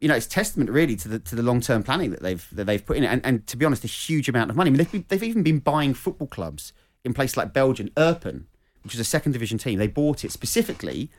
[0.00, 2.64] you know, it's testament really to the to the long term planning that they've that
[2.64, 3.08] they've put in, it.
[3.08, 4.68] and and to be honest, a huge amount of money.
[4.68, 6.72] I mean, they've been, they've even been buying football clubs
[7.04, 8.44] in places like Belgium, Eupen,
[8.82, 9.78] which is a second division team.
[9.78, 11.10] They bought it specifically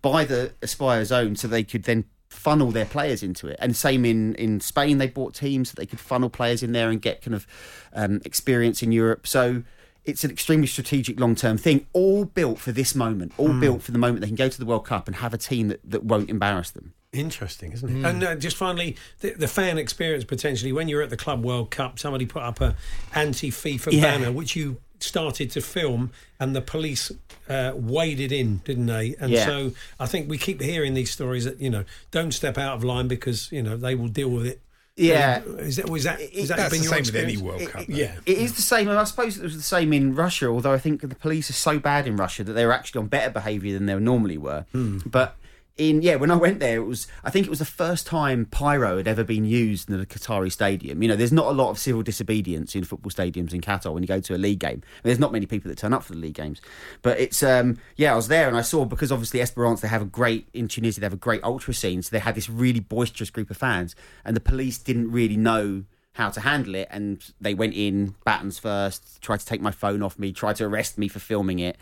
[0.00, 3.56] by the Aspire Zone so they could then funnel their players into it.
[3.60, 6.88] And same in, in Spain, they bought teams so they could funnel players in there
[6.88, 7.46] and get kind of
[7.92, 9.26] um, experience in Europe.
[9.26, 9.62] So
[10.06, 13.92] it's an extremely strategic long term thing, all built for this moment, all built for
[13.92, 16.04] the moment they can go to the World Cup and have a team that, that
[16.04, 16.94] won't embarrass them.
[17.12, 18.04] Interesting, isn't it?
[18.08, 21.70] And uh, just finally, the, the fan experience potentially when you're at the Club World
[21.70, 22.76] Cup, somebody put up a
[23.14, 24.00] anti-FIFA Yeah.
[24.02, 27.12] banner which you started to film, and the police
[27.50, 29.14] uh, waded in, didn't they?
[29.20, 29.44] And Yeah.
[29.44, 32.84] so I think we keep hearing these stories that you know don't step out of
[32.84, 34.60] line because you know they will deal with it.
[34.96, 35.42] Yeah.
[35.44, 37.42] is that was that is that that's been the same with any experience?
[37.42, 37.86] World Cup.
[37.86, 37.94] though.
[37.94, 40.46] Yeah, It is the same, and I suppose it was the same in Russia.
[40.46, 43.06] Although I think the police are so bad in Russia that they were actually on
[43.08, 44.64] better behaviour than they normally were.
[44.72, 44.98] Hmm.
[45.04, 45.36] But
[45.76, 48.46] in yeah, when I went there, it was I think it was the first time
[48.46, 51.02] pyro had ever been used in the Qatari stadium.
[51.02, 54.02] You know, there's not a lot of civil disobedience in football stadiums in Qatar when
[54.02, 54.82] you go to a league game.
[55.02, 56.62] there's not many people that turn up for the league games,
[57.02, 60.02] but it's um yeah, I was there and I saw because obviously Esperance they have
[60.02, 62.80] a great in Tunisia they have a great ultra scene, so they had this really
[62.80, 67.32] boisterous group of fans, and the police didn't really know how to handle it and
[67.42, 70.96] they went in battens first tried to take my phone off me tried to arrest
[70.96, 71.76] me for filming it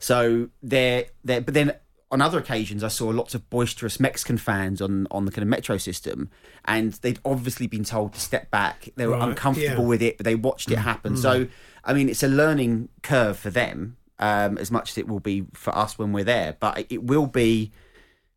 [0.00, 1.72] so they're there but then
[2.10, 5.48] on other occasions i saw lots of boisterous mexican fans on on the kind of
[5.48, 6.30] metro system
[6.64, 9.88] and they'd obviously been told to step back they were Right, uncomfortable yeah.
[9.88, 11.46] with it but they watched it happen so
[11.84, 15.44] i mean it's a learning curve for them um, as much as it will be
[15.52, 17.72] for us when we're there but it will be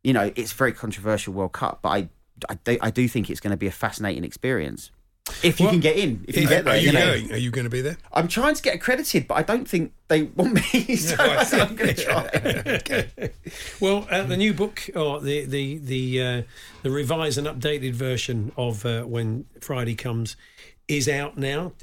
[0.03, 2.09] you know it's a very controversial world cup but i
[2.49, 4.91] I do, I do think it's going to be a fascinating experience.
[5.43, 7.05] If you can get in, if you get there, are you you know.
[7.05, 7.31] going?
[7.33, 7.97] Are you going to be there?
[8.13, 11.59] I'm trying to get accredited, but I don't think they want me, so I see.
[11.59, 13.29] I'm going to try.
[13.79, 16.41] Well, uh, the new book or the the the uh,
[16.83, 20.35] the revised and updated version of uh, when Friday comes
[20.87, 21.73] is out now.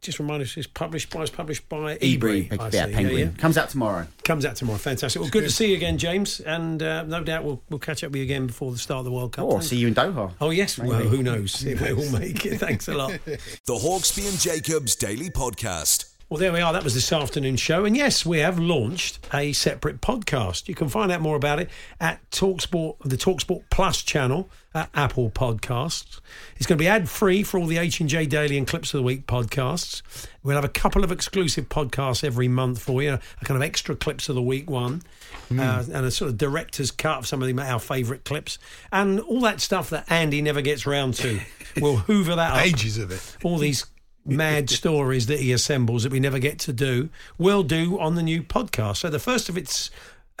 [0.00, 2.46] Just remind us, it's published by it's published by Ebury.
[2.50, 2.86] Ebury, I yeah.
[2.86, 3.30] Penguin Yeah, yeah.
[3.38, 4.06] comes out tomorrow.
[4.24, 4.78] Comes out tomorrow.
[4.78, 5.20] Fantastic.
[5.20, 8.10] Well, good to see you again, James, and uh, no doubt we'll we'll catch up
[8.12, 9.44] with you again before the start of the World Cup.
[9.46, 10.32] Oh, I'll see you in Doha.
[10.40, 11.64] Oh yes, well, who knows?
[11.64, 12.58] We'll make it.
[12.58, 13.10] Thanks a lot.
[13.66, 16.09] The Hawksby and Jacobs Daily Podcast.
[16.30, 16.72] Well, there we are.
[16.72, 17.84] That was this afternoon's show.
[17.84, 20.68] And yes, we have launched a separate podcast.
[20.68, 21.68] You can find out more about it
[22.00, 26.20] at Talksport, the Talksport Plus channel at Apple Podcasts.
[26.54, 28.94] It's going to be ad free for all the H and J Daily and Clips
[28.94, 30.02] of the Week podcasts.
[30.44, 33.96] We'll have a couple of exclusive podcasts every month for you, a kind of extra
[33.96, 35.02] Clips of the Week one,
[35.50, 35.58] mm.
[35.58, 38.56] uh, and a sort of director's cut of some of the, our favourite clips,
[38.92, 41.40] and all that stuff that Andy never gets round to.
[41.80, 42.64] we'll hoover that up.
[42.64, 43.36] Ages of it.
[43.42, 43.84] All these
[44.24, 47.08] mad stories that he assembles that we never get to do,
[47.38, 48.98] we'll do on the new podcast.
[48.98, 49.90] So the first of its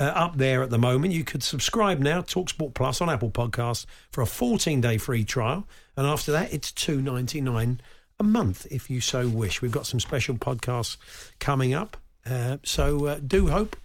[0.00, 1.12] uh, up there at the moment.
[1.12, 5.68] You could subscribe now, Talksport Plus on Apple Podcasts for a 14 day free trial.
[5.96, 7.80] And after that, it's two ninety nine
[8.18, 9.60] a month if you so wish.
[9.60, 10.96] We've got some special podcasts
[11.38, 11.98] coming up.
[12.24, 13.76] Uh, so uh, do hope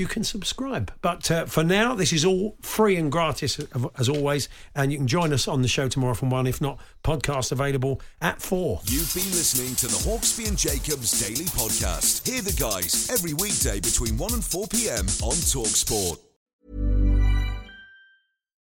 [0.00, 0.92] you can subscribe.
[1.02, 3.60] But uh, for now, this is all free and gratis
[3.98, 4.48] as always.
[4.74, 6.46] And you can join us on the show tomorrow from one.
[6.46, 8.80] If not, podcast available at four.
[8.86, 12.26] You've been listening to the Hawksby and Jacobs Daily Podcast.
[12.26, 15.04] Hear the guys every weekday between 1 and 4 p.m.
[15.22, 17.09] on Talksport.